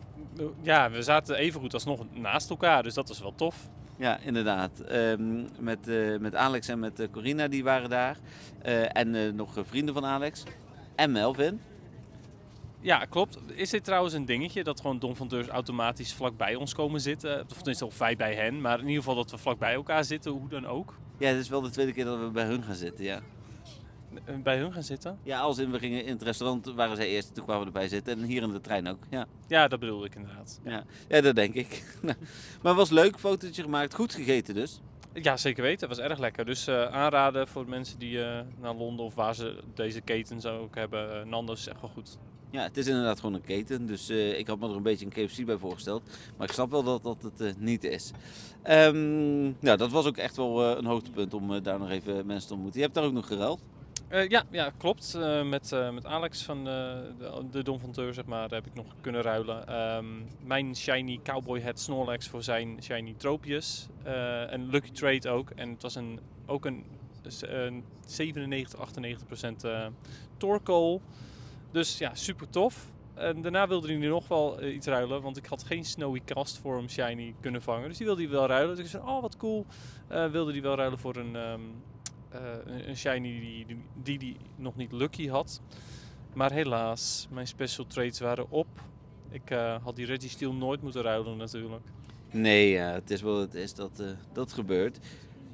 [0.63, 2.83] ja, we zaten evengoed alsnog naast elkaar.
[2.83, 3.69] Dus dat was wel tof.
[3.99, 4.81] Ja, inderdaad.
[4.81, 5.87] Ehm, met,
[6.21, 8.17] met Alex en met Corina, die waren daar.
[8.93, 10.43] En nog vrienden van Alex.
[10.95, 11.61] En Melvin.
[12.85, 13.39] Ja, klopt.
[13.55, 17.41] Is dit trouwens een dingetje dat gewoon Don van Deurs automatisch vlakbij ons komen zitten?
[17.41, 18.61] Of tenminste, of wij bij hen.
[18.61, 20.95] Maar in ieder geval dat we vlakbij elkaar zitten, hoe dan ook.
[21.19, 23.21] Ja, het is wel de tweede keer dat we bij hun gaan zitten, ja.
[24.25, 25.19] Eh, Bij hun gaan zitten?
[25.23, 27.89] Ja, als in we gingen in het restaurant, waren zij eerst, toen kwamen we erbij
[27.89, 28.19] zitten.
[28.19, 29.27] En hier in de trein ook, ja.
[29.47, 30.61] Ja, dat bedoelde ik inderdaad.
[30.65, 31.99] Ja, ja dat denk ik.
[32.03, 32.17] maar
[32.63, 34.81] het was leuk, fotootje gemaakt, goed gegeten dus.
[35.13, 35.89] Ja, zeker weten.
[35.89, 36.45] Het was erg lekker.
[36.45, 40.75] Dus eh, aanraden voor mensen die eh, naar Londen of waar ze deze ketens ook
[40.75, 41.29] hebben.
[41.29, 42.19] Nando's is echt wel goed.
[42.55, 43.87] Ja, het is inderdaad gewoon een keten.
[43.87, 46.03] Dus eh, ik had me er een beetje een KFC bij voorgesteld.
[46.37, 48.11] Maar ik snap wel dat dat het eh, niet is.
[49.61, 52.55] Nou, dat was ook echt wel eh, een hoogtepunt om daar nog even mensen te
[52.55, 52.81] ontmoeten.
[52.81, 53.63] Je hebt daar ook nog geruild.
[54.29, 55.19] Ja, ja, klopt.
[55.45, 57.11] Met, met Alex van de,
[57.51, 59.67] de Don van Teur, zeg maar, heb ik nog kunnen ruilen.
[59.67, 60.07] Ehm,
[60.45, 63.87] mijn shiny cowboy hat Snorlax voor zijn shiny Tropius.
[64.49, 65.51] En Lucky Trade ook.
[65.51, 66.85] En het was een, ook een,
[67.41, 69.87] een 97, 98 procent eh
[70.37, 71.01] Torkoal.
[71.75, 72.93] Dus ja, super tof.
[73.15, 76.21] En daarna wilde hij nu nog wel eh, iets ruilen, want ik had geen Snowy
[76.25, 77.89] Cast voor hem shiny kunnen vangen.
[77.89, 78.77] Dus die wilde hij wel ruilen.
[78.77, 79.67] Dus ik zei, oh wat cool.
[80.09, 81.61] Eh, wilde hij wel ruilen voor een, ehm,
[82.31, 82.41] eh,
[82.87, 83.67] een- shiny die,
[84.03, 85.61] die, die nog niet lucky had.
[86.35, 88.67] Maar helaas, mijn special trades waren op.
[89.31, 89.49] Ik
[89.83, 91.83] had die Registeel nooit moeten ruilen natuurlijk.
[92.31, 94.99] Nee, ja, het is wel het is dat dat gebeurt.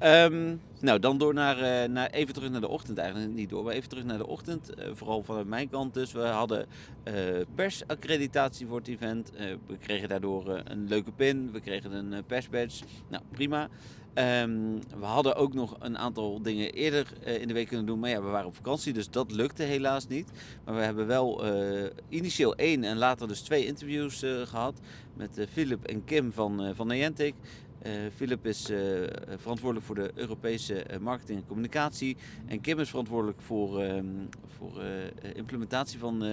[0.01, 3.33] Ehm, nou, dan door naar, eh, naar, even terug naar de ochtend eigenlijk.
[3.33, 4.73] Niet door, maar even terug naar de ochtend.
[4.73, 6.11] Eh, vooral vanuit mijn kant dus.
[6.11, 6.65] We hadden
[7.03, 7.13] eh,
[7.55, 9.31] persaccreditatie voor het event.
[9.67, 11.51] We kregen daardoor een leuke pin.
[11.51, 12.83] We kregen een persbadge.
[13.09, 13.69] Nou, prima.
[14.13, 17.07] Ehm, we hadden ook nog een aantal dingen eerder
[17.39, 17.99] in de week kunnen doen.
[17.99, 20.31] Maar ja, we waren op vakantie, dus dat lukte helaas niet.
[20.65, 21.43] Maar we hebben wel
[22.09, 24.79] initieel één en later dus twee interviews eh, gehad.
[25.13, 27.35] Met Philip en Kim van, van Niantic.
[27.81, 28.77] Eh, Philip is eh,
[29.37, 32.17] verantwoordelijk voor de Europese eh, marketing en communicatie.
[32.47, 34.05] En Kim is verantwoordelijk voor, ehm,
[34.57, 34.81] voor
[35.35, 36.23] implementatie van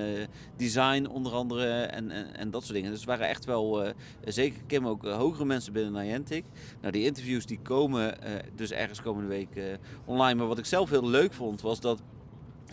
[0.56, 2.90] design onder andere en, en, dat soort dingen.
[2.90, 3.92] Dus er waren echt wel,
[4.24, 6.44] zeker Kim ook, hogere mensen binnen Niantic.
[6.80, 8.18] Nou, die interviews die komen
[8.54, 10.34] dus ergens komende week online.
[10.34, 12.02] Maar wat ik zelf heel leuk vond was dat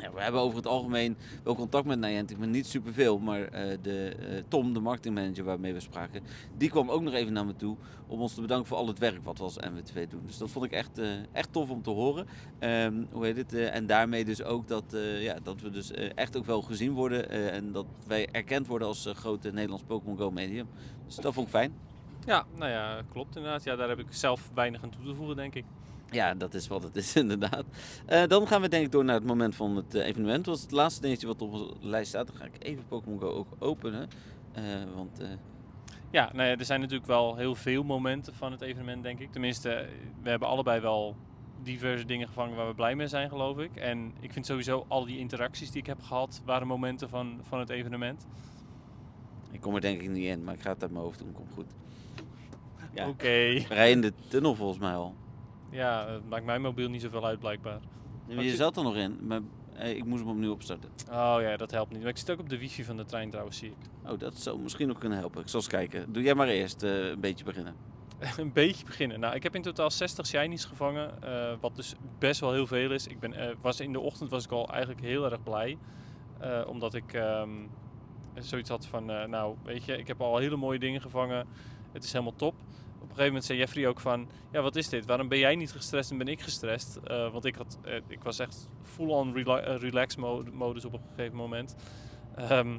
[0.02, 3.20] ja, we hebben over het algemeen wel contact met Niantic, maar niet superveel.
[3.20, 6.22] Maar eh, de, eh, Tom, de marketingmanager waarmee we spraken,
[6.58, 7.76] die kwam ook nog even naar me toe
[8.08, 10.22] om ons te bedanken voor al het werk wat we als MW2 doen.
[10.26, 12.28] Dus dat vond ik echt, eh, echt tof om te horen.
[12.60, 13.54] Ehm, hoe heet het?
[13.54, 14.84] en daarmee dus ook dat,
[15.20, 19.10] ja, dat we dus echt ook wel gezien worden en dat wij erkend worden als
[19.16, 20.68] grote Nederlands Pokémon Go medium.
[21.06, 21.74] Dus dat vond ik fijn.
[22.26, 23.64] Ja, nou ja, klopt inderdaad.
[23.64, 25.66] Ja, daar heb ik zelf weinig aan toe te voegen, denk ik.
[26.12, 27.64] Ja, dat is wat het is inderdaad.
[28.06, 30.46] Eh, dan gaan we denk ik door naar het moment van het eh, evenement.
[30.46, 32.28] Dat was het laatste dingetje wat op onze lijst staat.
[32.28, 34.10] Dan ga ik even Pokémon Go ook openen.
[34.54, 34.64] Eh,
[34.96, 35.22] want
[36.12, 39.32] Ja, nou ja, er zijn natuurlijk wel heel veel momenten van het evenement, denk ik.
[39.32, 39.88] Tenminste,
[40.24, 41.16] we hebben allebei wel
[41.64, 43.76] diverse dingen gevangen waar we blij mee zijn, geloof ik.
[43.76, 47.60] En ik vind sowieso al die interacties die ik heb gehad, waren momenten van, van
[47.60, 48.28] het evenement.
[49.52, 51.34] Ik kom er denk ik niet in, maar ik ga het uit mijn hoofd doen.
[51.34, 51.76] Komt goed.
[52.94, 53.08] Ja.
[53.08, 53.28] Oké.
[53.28, 55.16] We rijden in de tunnel volgens mij al.
[55.76, 57.80] Ja, het maakt mijn mobiel niet zoveel uit blijkbaar.
[58.28, 59.42] Maar je zat er nog in, maar
[59.80, 60.90] ik moest hem opnieuw opstarten.
[61.10, 62.02] Oh ja, dat helpt niet.
[62.02, 64.12] Maar ik zit ook op de wifi van de trein trouwens, zie ik.
[64.12, 65.42] Oh, dat zou misschien nog kunnen helpen.
[65.42, 66.14] Ik zal eens kijken.
[66.14, 67.76] Doe jij maar eerst eh, een beetje beginnen.
[68.38, 69.20] een beetje beginnen.
[69.20, 72.92] Nou, ik heb in totaal 60 shinies gevangen, eh, wat dus best wel heel veel
[72.92, 73.08] is.
[73.08, 75.78] Ik ben, eh, was in de ochtend was ik al eigenlijk heel erg blij,
[76.68, 77.50] omdat ik ehm,
[78.40, 81.48] zoiets had van, nou, weet je, ik heb al hele mooie dingen gevangen.
[81.92, 82.56] Het is helemaal top.
[83.06, 85.06] Op een gegeven moment zei Jeffrey ook van, ja, wat is dit?
[85.06, 87.00] Waarom ben jij niet gestrest en ben ik gestrest?
[87.04, 90.16] Eh, want ik, had, eh, ik was echt full-on rela eh, relax
[90.52, 91.76] modus op een gegeven moment.
[92.36, 92.78] Ehm,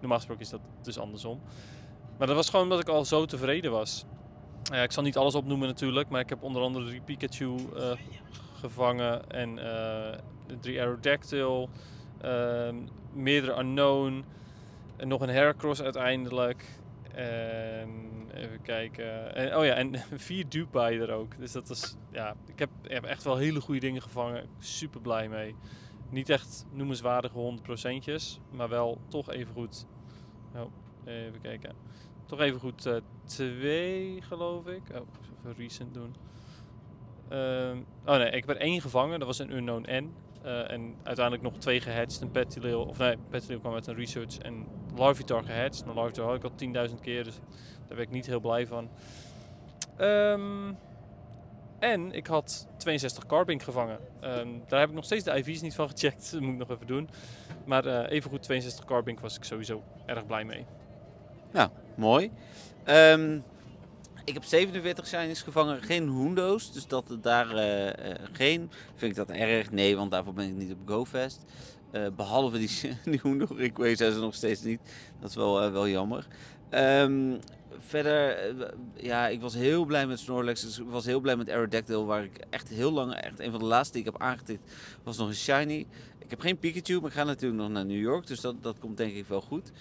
[0.00, 1.40] normaal gesproken is dat dus andersom.
[2.18, 4.04] Maar dat was gewoon omdat ik al zo tevreden was.
[4.82, 7.56] Ik zal niet alles opnoemen natuurlijk, maar ik heb onder andere drie Pikachu
[8.60, 9.58] gevangen en
[10.60, 11.68] drie Aerodactyl,
[12.20, 12.76] ehm,
[13.12, 14.24] meerdere Unknown
[14.96, 16.64] en nog een Heracross uiteindelijk.
[17.16, 17.90] En
[18.34, 19.34] even kijken.
[19.34, 19.94] En, oh ja, en
[20.28, 21.38] vier Dubai er ook.
[21.38, 24.48] Dus dat is, ja, ik heb, echt wel hele goede dingen gevangen.
[24.58, 25.54] Super blij mee.
[26.10, 29.86] Niet echt noemenswaardige 100%'tjes, maar wel toch even goed.
[30.54, 30.72] Oh,
[31.04, 31.74] even kijken.
[32.26, 34.82] Toch even goed eh, twee, geloof ik.
[34.94, 35.06] Oh,
[35.38, 36.14] even recent doen.
[37.28, 39.18] Ehm, oh nee, ik heb er één gevangen.
[39.18, 40.14] Dat was een Unknown N.
[40.46, 42.20] Eh, en uiteindelijk nog twee gehatcht.
[42.20, 44.38] Een Petilil, of nee, Petilil kwam met een research.
[44.38, 44.66] En
[44.96, 45.84] Larvitar gehatcht.
[45.84, 47.34] Maar Larvitar had ik al 10.000 keer, dus
[47.86, 48.88] daar ben ik niet heel blij van.
[49.96, 50.72] Ehm,
[51.78, 53.98] en ik had 62 Carbink gevangen.
[54.20, 56.30] Ehm, daar heb ik nog steeds de IV's niet van gecheckt.
[56.32, 57.08] Dat moet ik nog even doen.
[57.64, 60.66] Maar eh evengoed 62 Carbink was ik sowieso erg blij mee.
[61.52, 62.30] Nou, mooi.
[62.84, 63.38] Ehm,
[64.26, 66.72] ik heb 47 shinies gevangen, geen Hoendo's.
[66.72, 68.70] Dus dat het daar eh, eh, geen.
[68.94, 69.70] Vind ik dat erg?
[69.70, 71.44] Nee, want daarvoor ben ik niet op GoFest.
[71.90, 72.70] Eh, behalve die,
[73.12, 74.80] die Hoendo Rickway zijn ze nog steeds niet.
[75.20, 76.26] Dat is wel, wel jammer.
[76.70, 77.36] Ehm,
[77.78, 78.54] verder,
[78.96, 80.60] ja, ik was heel blij met Snorlax.
[80.60, 83.60] Dus ik was heel blij met Aerodactyl, waar ik echt heel lang, echt een van
[83.60, 84.72] de laatste die ik heb aangetikt,
[85.02, 85.86] was nog een shiny.
[86.18, 88.78] Ik heb geen Pikachu, maar ik ga natuurlijk nog naar New York, dus dat, dat
[88.78, 89.72] komt denk ik wel goed.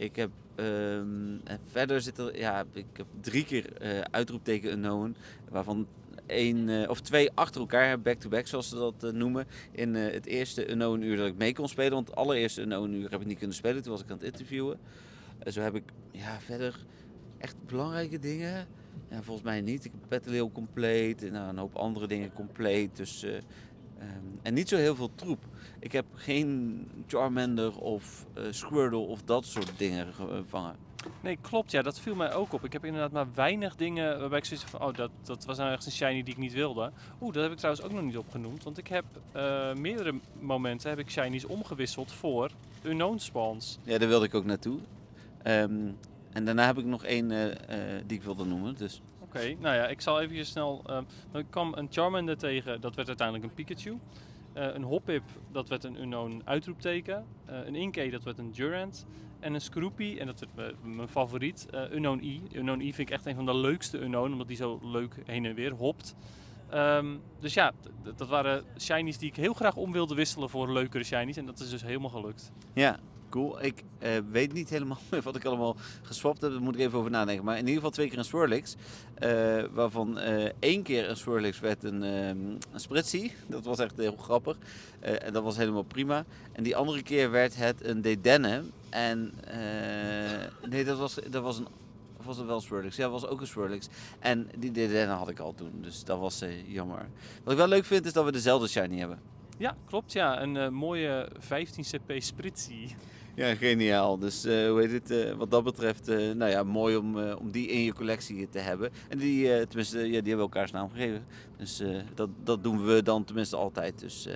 [0.00, 5.16] Ik heb ehm, en verder zit er, ja, ik heb drie keer eh, uitroepteken unknown,
[5.50, 5.86] waarvan
[6.26, 10.70] één eh, of twee achter elkaar, back-to-back zoals ze dat eh, noemen, in het eerste
[10.70, 11.92] unknown uur dat ik mee kon spelen.
[11.92, 14.26] Want het allereerste unknown uur heb ik niet kunnen spelen, toen was ik aan het
[14.26, 14.78] interviewen.
[15.38, 16.86] Eh, zo heb ik, ja, verder
[17.38, 18.66] echt belangrijke dingen.
[19.10, 19.84] Ja, volgens mij niet.
[19.84, 22.96] Ik heb Petaleel compleet en nou, een hoop andere dingen compleet.
[22.96, 23.26] Dus,
[24.00, 25.44] eh, ehm, en niet zo heel veel troep.
[25.78, 30.76] Ik heb geen Charmander of eh, Squirtle of dat soort dingen gevangen.
[31.20, 31.70] Nee, klopt.
[31.70, 32.64] Ja, dat viel mij ook op.
[32.64, 34.82] Ik heb inderdaad maar weinig dingen waarbij ik zoiets van...
[34.82, 36.92] Oh, dat, dat was nou echt een shiny die ik niet wilde.
[37.20, 38.64] Oeh, dat heb ik trouwens ook nog niet opgenoemd.
[38.64, 42.50] Want ik heb eh, meerdere momenten heb ik shinies omgewisseld voor
[42.82, 43.78] unknown spawns.
[43.82, 44.78] Ja, daar wilde ik ook naartoe.
[45.42, 45.88] Ehm,
[46.32, 47.50] en daarna heb ik nog één eh,
[47.96, 48.74] eh, die ik wilde noemen.
[48.76, 49.02] Dus
[49.34, 50.82] Oké, nou ja, ik zal even snel...
[50.86, 53.98] eh, ik kwam een Charmander tegen, dat werd uiteindelijk een Pikachu.
[54.52, 55.22] Eh, een Hoppip,
[55.52, 57.24] dat werd een unknown uitroepteken.
[57.44, 59.06] Eh, een Inkay, dat werd een Durant.
[59.40, 62.56] En een Scroopy, en dat werd mijn favoriet, eh Unknown E.
[62.58, 65.44] Unknown E vind ik echt een van de leukste Unknown, omdat die zo leuk heen
[65.44, 66.14] en weer hopt.
[66.70, 67.72] Ehm, dus ja,
[68.16, 71.36] dat waren shinies die ik heel graag om wilde wisselen voor leukere shinies.
[71.36, 72.52] En dat is dus helemaal gelukt.
[72.74, 72.98] ja,
[73.30, 73.64] cool.
[73.64, 76.50] Ik eh, weet niet helemaal meer wat ik allemaal geswapt heb.
[76.50, 77.44] Daar moet ik even over nadenken.
[77.44, 78.76] Maar in ieder geval twee keer een Swirlix.
[79.14, 82.38] eh, waarvan eh, één keer een Swirlix werd een, ehm
[82.72, 83.30] een Spritzy.
[83.46, 84.56] Dat was echt heel grappig.
[85.00, 86.24] En dat was helemaal prima.
[86.52, 88.62] En die andere keer werd het een Dedenne.
[88.88, 89.34] En
[90.68, 91.66] nee, dat was, dat was een...
[92.22, 92.96] Was het wel Swirlix?
[92.96, 93.88] Ja, was ook een Swirlix.
[94.18, 95.72] En die Dedenne had ik al toen.
[95.80, 97.06] Dus dat was jammer.
[97.42, 99.18] Wat ik wel leuk vind is dat we dezelfde shiny hebben.
[99.58, 100.42] Ja, klopt ja.
[100.42, 102.88] Een mooie 15 cp Spritzy.
[103.34, 104.18] Ja, geniaal.
[104.18, 107.50] Dus eh, hoe heet het, eh, wat dat betreft, eh, nou ja, mooi om, om
[107.50, 108.90] die in je collectie te hebben.
[109.08, 111.24] En die, tenminste, ja, die hebben elkaars naam gegeven.
[111.56, 111.82] Dus
[112.14, 113.98] dat, dat doen we dan tenminste altijd.
[113.98, 114.28] Dus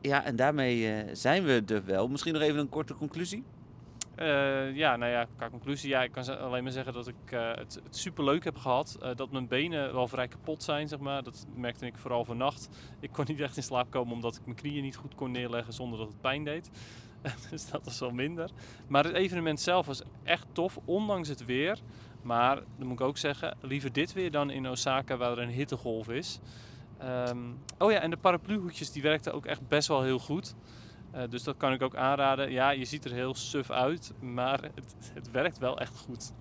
[0.00, 2.08] ja, en daarmee zijn we er wel.
[2.08, 3.44] Misschien nog even een korte conclusie.
[4.74, 7.96] Ja, nou ja, qua conclusie, ja, ik kan alleen maar zeggen dat ik het, het
[7.96, 8.98] super leuk heb gehad.
[9.02, 11.22] Eh, dat mijn benen wel vrij kapot zijn, zeg maar.
[11.22, 12.68] Dat merkte ik vooral vannacht.
[13.00, 15.72] Ik kon niet echt in slaap komen omdat ik mijn knieën niet goed kon neerleggen
[15.72, 16.70] zonder dat het pijn deed.
[17.50, 18.50] dus dat was wel minder.
[18.86, 21.78] Maar het evenement zelf was echt tof, ondanks het weer.
[22.22, 25.48] Maar, dan moet ik ook zeggen, liever dit weer dan in Osaka waar er een
[25.48, 26.40] hittegolf is.
[26.98, 27.38] Ehm,
[27.78, 30.54] oh ja, en de parapluhoedjes die werkten ook echt best wel heel goed.
[31.10, 32.50] Eh, dus dat kan ik ook aanraden.
[32.50, 36.32] Ja, je ziet er heel suf uit, maar het, het werkt wel echt goed.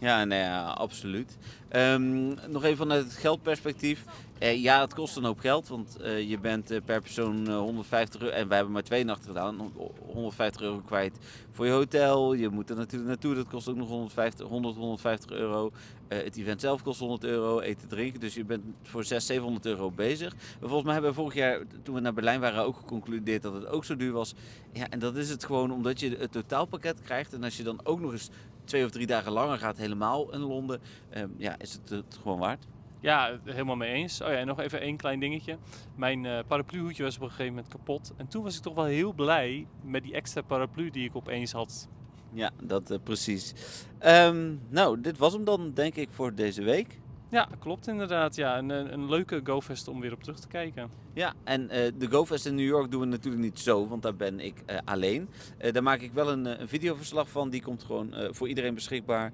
[0.00, 1.36] Ja, nee, absoluut.
[1.68, 4.04] Ehm, nog even vanuit het geldperspectief.
[4.38, 7.58] Eh, ja, het kost een hoop geld, want eh, je bent eh, per persoon eh,
[7.58, 11.18] 150 euro, en wij hebben maar twee nachten gedaan, hon- 150 euro kwijt
[11.50, 12.34] voor je hotel.
[12.34, 15.70] Je moet er natuurlijk naartoe, dat kost ook nog 150, 100, 150 euro.
[16.08, 19.90] Het event zelf kost 100 euro, eten, drinken, dus je bent voor 600, 700 euro
[19.90, 20.34] bezig.
[20.60, 23.66] Volgens mij hebben we vorig jaar, toen we naar Berlijn waren, ook geconcludeerd dat het
[23.66, 24.34] ook zo duur was.
[24.72, 27.80] Ja, en dat is het gewoon omdat je het totaalpakket krijgt en als je dan
[27.84, 28.30] ook nog eens
[28.68, 32.38] twee of drie dagen langer gaat, helemaal in Londen, ehm, ja, is het het gewoon
[32.38, 32.66] waard.
[33.00, 34.20] Ja, helemaal mee eens.
[34.20, 35.58] Oh ja, en nog even één klein dingetje.
[35.96, 38.12] Mijn eh parapluhoedje was op een gegeven moment kapot.
[38.16, 41.52] En toen was ik toch wel heel blij met die extra paraplu die ik opeens
[41.52, 41.88] had.
[42.32, 43.54] Ja, dat eh, precies.
[43.98, 47.00] Ehm, nou, dit was hem dan, denk ik, voor deze week.
[47.30, 48.36] Ja, klopt inderdaad.
[48.36, 50.90] Ja, een, een leuke GoFest om weer op terug te kijken.
[51.12, 54.16] Ja, en eh, de GoFest in New York doen we natuurlijk niet zo, want daar
[54.16, 55.28] ben ik eh, alleen.
[55.58, 59.32] Eh, daar maak ik wel een, een videoverslag van, die komt gewoon voor iedereen beschikbaar.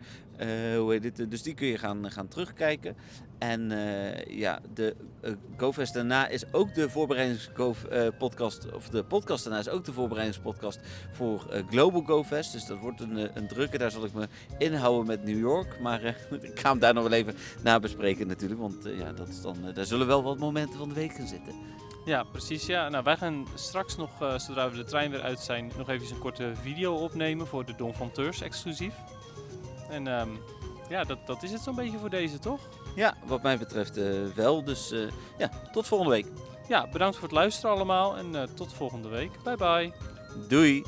[0.77, 1.31] Hoe heet dit?
[1.31, 2.97] Dus die kun je gaan, gaan terugkijken.
[3.51, 9.59] En eh, ja, de eh, GoFest daarna is ook de voorbereidingspodcast, of de podcast daarna
[9.59, 10.81] is ook de voorbereidingspodcast
[11.13, 12.53] voor eh, Global GoFest.
[12.53, 14.29] Dus dat wordt een, eh, een drukke, daar zal ik me
[14.59, 15.81] inhouden met New York.
[15.81, 16.15] Maar eh,
[16.51, 19.41] ik ga hem daar nog wel even na bespreken natuurlijk, want eh, ja, dat is
[19.41, 21.55] dan, eh, daar zullen wel wat momenten van de week in zitten.
[22.05, 22.67] Ja, precies.
[22.67, 22.89] Ja.
[22.89, 26.11] Nou, wij gaan straks nog, eh, zodra we de trein weer uit zijn, nog even
[26.11, 28.95] een korte video opnemen voor de Don van Teurs exclusief.
[29.91, 30.29] En ehm,
[30.89, 32.61] ja, dat, dat is het zo'n beetje voor deze, toch?
[32.95, 34.65] Ja, wat mij betreft eh, wel.
[34.65, 35.01] Dus eh,
[35.39, 36.27] ja, tot volgende week.
[36.69, 39.31] Ja, bedankt voor het luisteren allemaal en eh, tot volgende week.
[39.43, 39.93] Bye bye.
[40.49, 40.85] Doei!